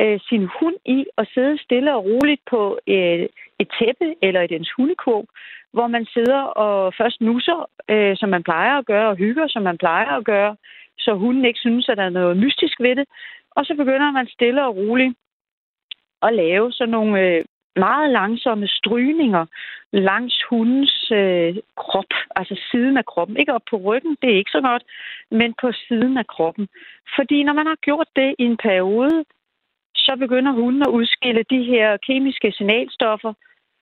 [0.00, 3.26] Øh, sin hund i at sidde stille og roligt på øh,
[3.58, 5.24] et tæppe eller i dens hundekurv,
[5.72, 9.62] hvor man sidder og først nusser, øh, som man plejer at gøre, og hygger, som
[9.62, 10.56] man plejer at gøre,
[10.98, 13.06] så hunden ikke synes, at der er noget mystisk ved det.
[13.50, 15.14] Og så begynder man stille og roligt
[16.22, 17.44] at lave sådan nogle øh,
[17.76, 19.46] meget langsomme strygninger
[19.92, 23.36] langs hundens øh, krop, altså siden af kroppen.
[23.36, 24.84] Ikke op på ryggen, det er ikke så godt,
[25.30, 26.68] men på siden af kroppen.
[27.16, 29.24] Fordi når man har gjort det i en periode,
[30.06, 33.32] så begynder hunden at udskille de her kemiske signalstoffer,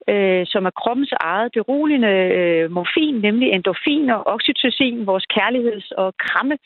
[0.09, 6.14] øh, som er kroppens eget beroligende øh, morfin, nemlig endorfin og oxytocin, vores kærligheds- og
[6.25, 6.57] kramme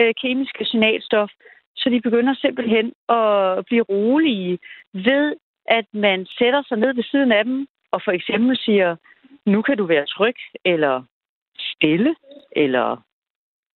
[0.00, 1.30] øh, kemiske signalstof.
[1.76, 4.58] Så de begynder simpelthen at blive rolige
[4.92, 5.36] ved,
[5.66, 8.96] at man sætter sig ned ved siden af dem og for eksempel siger,
[9.46, 11.02] nu kan du være tryg, eller
[11.58, 12.14] stille,
[12.52, 13.02] eller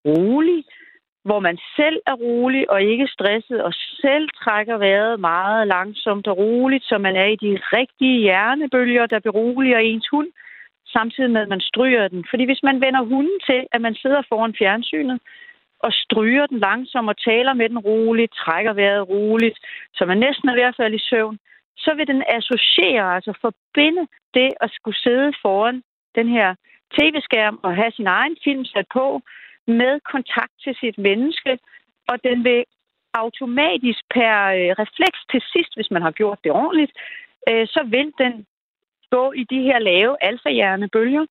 [0.07, 0.65] rolig,
[1.25, 6.37] hvor man selv er rolig og ikke stresset, og selv trækker vejret meget langsomt og
[6.39, 10.29] roligt, så man er i de rigtige hjernebølger, der beroliger ens hund,
[10.93, 12.25] samtidig med, at man stryger den.
[12.31, 15.21] Fordi hvis man vender hunden til, at man sidder foran fjernsynet,
[15.87, 19.59] og stryger den langsomt og taler med den roligt, trækker vejret roligt,
[19.95, 21.39] så man næsten er ved at falde i søvn,
[21.77, 25.83] så vil den associere, altså forbinde det at skulle sidde foran
[26.15, 26.55] den her
[26.97, 29.21] tv-skærm og have sin egen film sat på,
[29.67, 31.59] med kontakt til sit menneske,
[32.09, 32.65] og den vil
[33.15, 36.93] automatisk per øh, refleks til sidst, hvis man har gjort det ordentligt,
[37.49, 38.47] øh, så vil den
[39.11, 41.27] gå i de her lave alfa-hjernebølger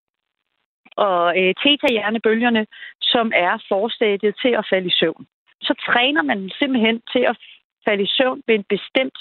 [0.95, 2.65] og øh, theta-hjernebølgerne,
[3.01, 5.27] som er forstadiet til at falde i søvn.
[5.61, 7.37] Så træner man simpelthen til at
[7.85, 9.19] falde i søvn ved en bestemt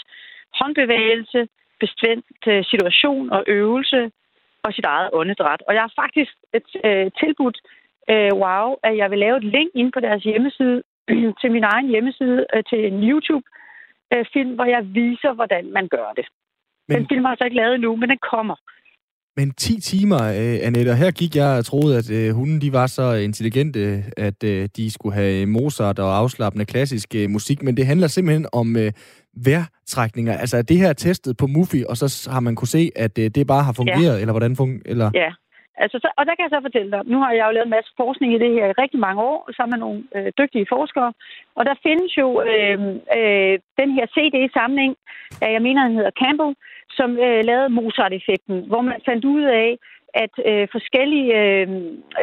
[0.59, 1.49] håndbevægelse,
[1.81, 4.11] bestemt øh, situation og øvelse
[4.63, 5.63] og sit eget åndedræt.
[5.69, 7.59] Og jeg har faktisk et, øh, tilbudt
[8.13, 10.83] øh, wow, at jeg vil lave et link ind på deres hjemmeside
[11.41, 16.09] til min egen hjemmeside øh, til en YouTube-film, øh, hvor jeg viser, hvordan man gør
[16.19, 16.27] det.
[16.89, 16.97] Men...
[16.97, 18.57] Den film har så ikke lavet endnu, men den kommer.
[19.37, 22.73] Men 10 timer, øh, Annette, og her gik jeg og troede, at øh, hunden de
[22.73, 27.77] var så intelligente, at øh, de skulle have Mozart og afslappende klassisk øh, musik, men
[27.77, 28.93] det handler simpelthen om øh.
[29.47, 33.31] Altså er det her testet på Mufi, og så har man kunne se, at øh,
[33.35, 34.21] det bare har fungeret, ja.
[34.21, 35.11] eller hvordan fungerer eller?
[35.15, 35.33] Ja,
[35.77, 37.77] Altså, så, og der kan jeg så fortælle dig, nu har jeg jo lavet en
[37.77, 41.13] masse forskning i det her i rigtig mange år, sammen med nogle øh, dygtige forskere.
[41.55, 42.79] Og der findes jo øh,
[43.19, 44.97] øh, den her CD-samling,
[45.41, 46.55] jeg mener, den hedder Campbell,
[46.99, 49.79] som øh, lavede Mozart-effekten, hvor man fandt ud af,
[50.15, 51.69] at øh, forskellige øh,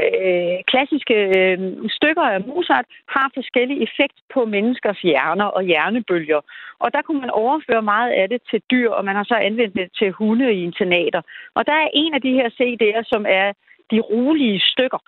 [0.03, 1.57] øh, klassiske øh,
[1.89, 2.85] stykker af Mozart
[3.15, 6.41] har forskellige effekt på menneskers hjerner og hjernebølger.
[6.79, 9.75] Og der kunne man overføre meget af det til dyr, og man har så anvendt
[9.75, 11.21] det til hunde i internater.
[11.55, 13.53] Og der er en af de her CD'er, som er
[13.91, 15.01] de rolige stykker,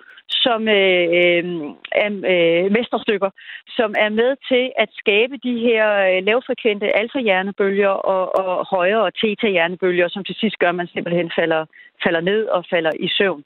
[0.44, 1.44] som øh, øh
[1.92, 3.30] er øh, mesterstykker,
[3.78, 10.08] som er med til at skabe de her øh, lavfrekvente alfa-hjernebølger og, og højere theta-hjernebølger,
[10.10, 11.66] som til sidst gør, at man simpelthen falder,
[12.04, 13.44] falder ned og falder i søvn.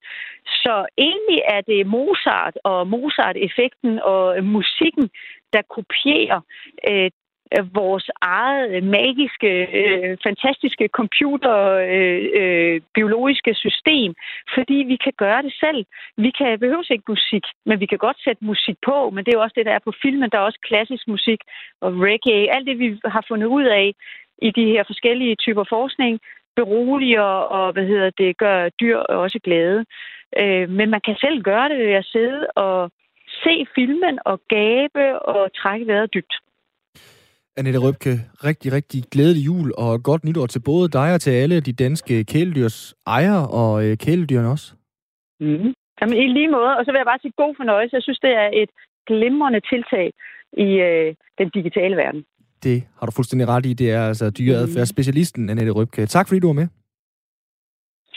[0.64, 5.10] Så egentlig er det Mozart og Mozart-effekten og musikken,
[5.54, 6.42] der kopierer
[6.90, 7.10] øh,
[7.62, 11.58] vores eget øh, magiske, øh, fantastiske computer,
[11.96, 14.16] øh, øh, biologiske system,
[14.56, 15.86] fordi vi kan gøre det selv.
[16.18, 19.38] Vi kan behøves ikke musik, men vi kan godt sætte musik på, men det er
[19.38, 20.30] jo også det, der er på filmen.
[20.30, 21.40] Der er også klassisk musik
[21.82, 22.54] og reggae.
[22.56, 23.94] Alt det, vi har fundet ud af
[24.42, 26.20] i de her forskellige typer forskning,
[26.56, 29.86] beroliger og hvad hedder det, gør dyr også glade.
[30.42, 32.92] Øh, men man kan selv gøre det ved at sidde og
[33.44, 36.34] se filmen og gabe og trække vejret dybt.
[37.58, 38.14] Annette Røbke,
[38.50, 42.24] rigtig, rigtig glædelig jul og godt nytår til både dig og til alle de danske
[42.24, 44.74] kæledyrs ejere og øh, kæledyrene også.
[45.40, 45.74] Mm.
[46.02, 46.74] Jamen, i lige måde.
[46.78, 47.96] Og så vil jeg bare sige god fornøjelse.
[47.96, 48.70] Jeg synes, det er et
[49.08, 50.08] glimrende tiltag
[50.66, 52.24] i øh, den digitale verden.
[52.64, 53.74] Det har du fuldstændig ret i.
[53.74, 56.06] Det er altså dyreadfærdsspecialisten Annette Røbke.
[56.06, 56.68] Tak fordi du var med.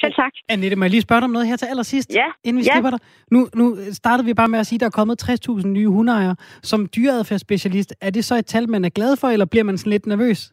[0.07, 0.32] Selv tak.
[0.48, 2.24] Annette, må jeg lige spørge dig om noget her til allersidst, ja.
[2.44, 2.72] inden vi ja.
[2.72, 2.98] slipper dig?
[3.30, 6.36] Nu, nu startede vi bare med at sige, at der er kommet 60.000 nye hundeejere.
[6.62, 9.90] Som dyreadfærdsspecialist, er det så et tal, man er glad for, eller bliver man sådan
[9.90, 10.52] lidt nervøs?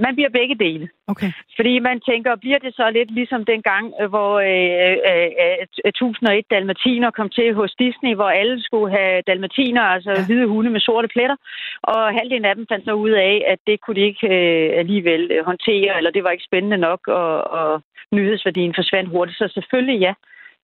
[0.00, 0.88] Man bliver begge dele.
[1.06, 1.30] Okay.
[1.56, 6.44] Fordi man tænker, bliver det så lidt ligesom dengang, øh, hvor øh, øh, øh, 1001
[6.50, 10.26] dalmatiner kom til hos Disney, hvor alle skulle have dalmatiner, altså ja.
[10.26, 11.36] hvide hunde med sorte pletter,
[11.82, 15.30] og halvdelen af dem fandt så ud af, at det kunne de ikke øh, alligevel
[15.30, 17.82] øh, håndtere, eller det var ikke spændende nok, og, og
[18.12, 19.38] nyhedsværdien forsvandt hurtigt.
[19.38, 20.12] Så selvfølgelig ja,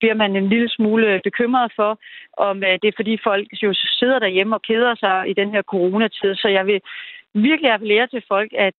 [0.00, 1.90] bliver man en lille smule bekymret for,
[2.48, 5.62] om øh, det er fordi folk jo sidder derhjemme og keder sig i den her
[5.62, 6.34] coronatid.
[6.34, 6.80] Så jeg vil
[7.34, 8.74] virkelig appellere til folk, at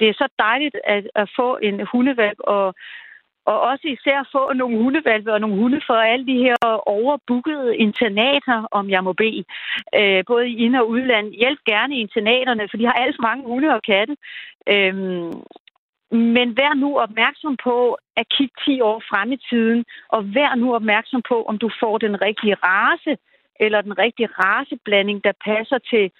[0.00, 2.74] det er så dejligt at, at få en hundevalg, og,
[3.46, 8.66] og også især få nogle hundevalpe og nogle hunde for alle de her overbookede internater,
[8.70, 9.44] om jeg må bede.
[9.94, 11.32] Øh, både i ind- og udland.
[11.32, 14.16] Hjælp gerne internaterne, for de har alt mange hunde og katte.
[14.68, 15.32] Øhm,
[16.10, 20.74] men vær nu opmærksom på at kigge 10 år frem i tiden, og vær nu
[20.74, 23.16] opmærksom på, om du får den rigtige race,
[23.60, 26.10] eller den rigtige raceblanding, der passer til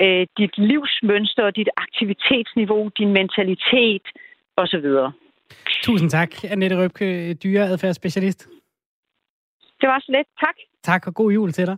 [0.00, 4.06] øh, dit livsmønster, dit aktivitetsniveau, din mentalitet
[4.56, 4.86] osv.
[5.82, 8.48] Tusind tak, Annette Røbke, dyreadfærdsspecialist.
[9.80, 10.28] Det var så lidt.
[10.40, 10.56] Tak.
[10.82, 11.76] Tak, og god jul til dig.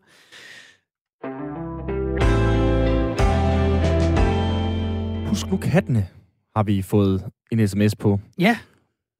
[5.28, 6.02] Husk nu kattene,
[6.56, 8.18] har vi fået en sms på.
[8.38, 8.56] Ja.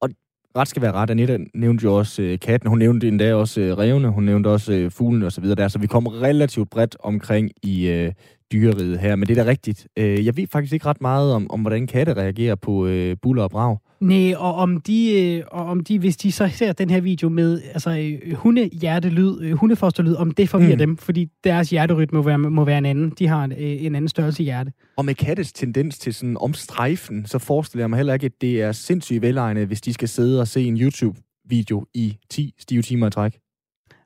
[0.01, 0.09] Og
[0.57, 1.09] ret skal være ret.
[1.09, 2.69] Anita nævnte jo også øh, katten.
[2.69, 4.07] Hun nævnte endda også øh, revne.
[4.09, 5.67] Hun nævnte også øh, fuglene og så videre der.
[5.67, 8.11] Så vi kom relativt bredt omkring i øh,
[8.51, 9.15] dyreriget her.
[9.15, 9.87] Men det er da rigtigt.
[9.97, 13.43] Øh, jeg ved faktisk ikke ret meget om, om hvordan katte reagerer på øh, buller
[13.43, 13.77] og brag.
[13.99, 17.29] Nej, og om de, øh, og om de, hvis de så ser den her video
[17.29, 20.77] med altså, øh, hundehjertelyd, øh, hundefosterlyd, om det forvirrer mm.
[20.77, 23.09] dem, fordi deres hjerterytme må være, må være en anden.
[23.19, 24.71] De har en, en anden størrelse hjerte.
[24.97, 28.61] Og med kattes tendens til sådan omstrejfen, så forestiller jeg mig heller ikke, at det
[28.61, 33.07] er sindssygt velegnet, hvis de skal sidde og se en YouTube-video i 10 stive timer
[33.07, 33.39] i træk.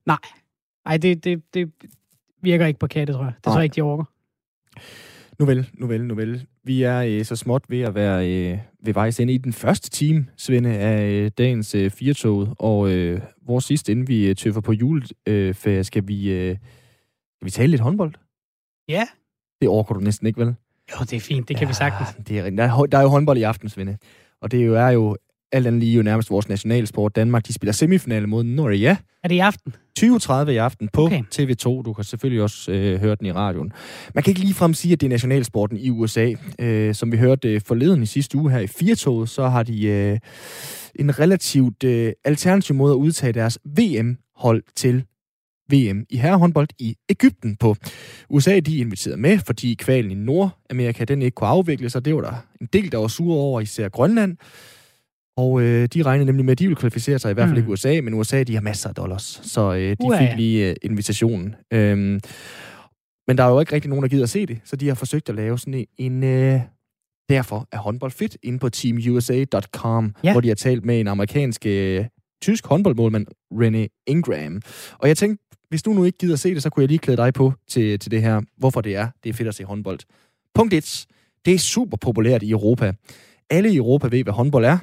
[0.05, 0.17] Nej,
[0.85, 1.71] Nej det, det, det
[2.41, 3.33] virker ikke på katte, tror jeg.
[3.35, 4.14] Det tror jeg ikke, de overgår.
[5.39, 6.45] Nu vel, nu vel, nu vel.
[6.63, 9.89] Vi er øh, så småt ved at være øh, ved vejs inde i den første
[9.89, 12.53] time, Svende, af øh, dagens øh, firetoget.
[12.59, 16.57] Og øh, vores sidste, inden vi øh, tøffer på juleferie, øh, skal, vi, øh,
[17.36, 18.13] skal vi tale lidt håndbold?
[18.89, 19.03] Ja.
[19.61, 20.55] Det overgår du næsten ikke, vel?
[20.91, 21.47] Jo, det er fint.
[21.47, 22.28] Det kan ja, vi sagtens.
[22.28, 23.97] Det er, der, er, der er jo håndbold i aften, Svende.
[24.41, 25.17] Og det er jo, er jo
[25.56, 27.16] alt andet lige jo nærmest vores nationalsport.
[27.16, 28.97] Danmark, de spiller semifinale mod Norge.
[29.24, 29.76] Er det i aften?
[29.99, 31.24] 20.30 i aften på okay.
[31.36, 31.64] TV2.
[31.64, 33.72] Du kan selvfølgelig også øh, høre den i radioen.
[34.14, 36.34] Man kan ikke ligefrem sige, at det er nationalsporten i USA.
[36.60, 39.86] Øh, som vi hørte øh, forleden i sidste uge her i Firtoget, så har de
[39.86, 40.20] øh,
[40.95, 45.03] en relativt øh, alternativ måde at udtage deres VM-hold til
[45.72, 47.76] VM i herrehåndbold i Ægypten på.
[48.30, 52.06] USA de er inviteret med, fordi kvalen i Nordamerika den ikke kunne afvikle sig.
[52.06, 54.38] Det var der en del, der var sure over, især Grønland.
[55.38, 57.57] Og øh, de regnede nemlig med, at de ville kvalificere sig, i hvert fald mm.
[57.57, 60.19] ikke USA, men USA, de har masser af dollars, så øh, de Uha.
[60.19, 61.55] fik lige øh, invitationen.
[61.73, 62.19] Øhm,
[63.27, 64.95] men der er jo ikke rigtig nogen, der gider at se det, så de har
[64.95, 65.86] forsøgt at lave sådan en...
[65.97, 66.59] en øh,
[67.29, 70.31] derfor er håndbold fit inde på teamusa.com, ja.
[70.31, 72.05] hvor de har talt med en amerikansk øh,
[72.41, 74.61] tysk håndboldmålmand, René Ingram.
[74.99, 77.17] Og jeg tænkte, hvis du nu ikke gider se det, så kunne jeg lige klæde
[77.17, 79.99] dig på til, til det her, hvorfor det er, det er fedt at se håndbold.
[80.55, 81.05] Punkt 1.
[81.45, 82.93] Det er super populært i Europa.
[83.49, 84.77] Alle i Europa ved, hvad håndbold er.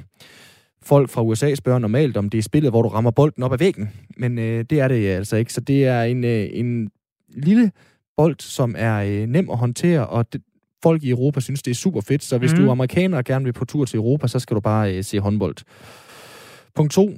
[0.83, 3.59] Folk fra USA spørger normalt, om det er spillet, hvor du rammer bolden op ad
[3.59, 3.91] væggen.
[4.17, 5.53] Men øh, det er det altså ikke.
[5.53, 6.91] Så det er en, øh, en
[7.29, 7.71] lille
[8.17, 10.43] bold, som er øh, nem at håndtere, og det,
[10.83, 12.23] folk i Europa synes, det er super fedt.
[12.23, 12.57] Så hvis mm.
[12.57, 12.71] du er mhm.
[12.71, 15.57] amerikaner og gerne vil på tur til Europa, så skal du bare øh, se håndbold.
[16.75, 17.11] Punkt to.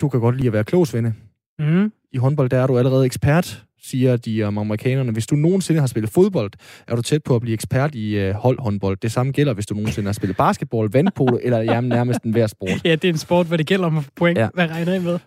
[0.00, 1.14] Du kan godt lide at være klogsvende.
[1.58, 1.92] Mm.
[2.12, 5.12] I håndbold, der er du allerede ekspert siger de om amerikanerne.
[5.12, 6.50] Hvis du nogensinde har spillet fodbold,
[6.88, 8.96] er du tæt på at blive ekspert i øh, holdhåndbold.
[9.02, 12.46] Det samme gælder, hvis du nogensinde har spillet basketball, vandpolo eller jamen, nærmest en hver
[12.46, 12.80] sport.
[12.84, 14.38] Ja, det er en sport, hvor det gælder om at få point.
[14.38, 14.48] Ja.
[14.54, 15.18] Hvad regner I med?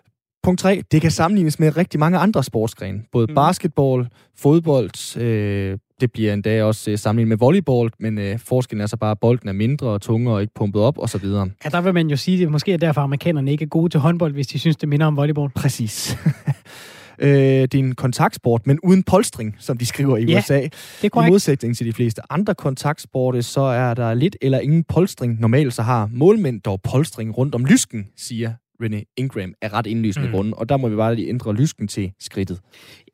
[0.42, 0.82] Punkt 3.
[0.92, 3.02] Det kan sammenlignes med rigtig mange andre sportsgrene.
[3.12, 3.34] Både mm.
[3.34, 4.08] basketball,
[4.38, 8.96] fodbold, øh, Det bliver endda også øh, sammenlignet med volleyball, men øh, forskellen er så
[8.96, 11.24] bare, at bolden er mindre og tungere og ikke pumpet op osv.
[11.24, 14.00] Ja, der vil man jo sige, at måske er derfor amerikanerne ikke er gode til
[14.00, 15.50] håndbold, hvis de synes, det minder om volleyball.
[15.50, 16.16] Præcis.
[17.20, 20.60] øh, det er en kontaktsport, men uden polstring, som de skriver i Ja, USA.
[20.60, 20.70] Det
[21.04, 21.28] er korrekt.
[21.28, 25.40] I modsætning til de fleste andre kontaktsporte, så er der lidt eller ingen polstring.
[25.40, 28.52] Normalt så har målmænd dog polstring rundt om lysken, siger
[28.82, 30.32] René Ingram af ret indlysende Mm.
[30.34, 30.54] grunde.
[30.54, 32.60] Og der må vi bare lige ændre lysken til skridtet.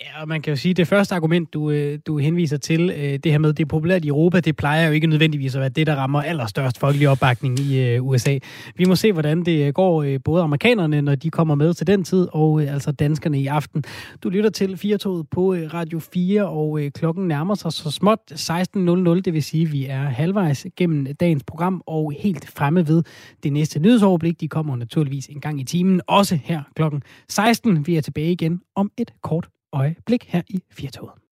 [0.01, 2.91] Ja, og man kan jo sige, at det første argument, du, øh, du henviser til,
[2.97, 5.55] øh, det her med, at det er populært i Europa, det plejer jo ikke nødvendigvis
[5.55, 8.39] at være det, der rammer allerstørst folkelig opbakning i øh, USA.
[8.77, 12.29] Vi må se, hvordan det går både amerikanerne, når de kommer med til den tid,
[12.33, 13.85] og altså danskerne i aften.
[14.23, 19.33] Du lytter til 4 på Radio 4, og klokken nærmer sig så småt 16.00, det
[19.33, 23.03] vil sige, at vi er halvvejs gennem dagens program, og helt fremme ved
[23.43, 24.41] det næste nyhedsoverblik.
[24.41, 27.87] De kommer naturligvis en gang i timen, også her klokken 16.
[27.87, 31.26] Vi er tilbage igen om et kort øjeblik her i Firtoget.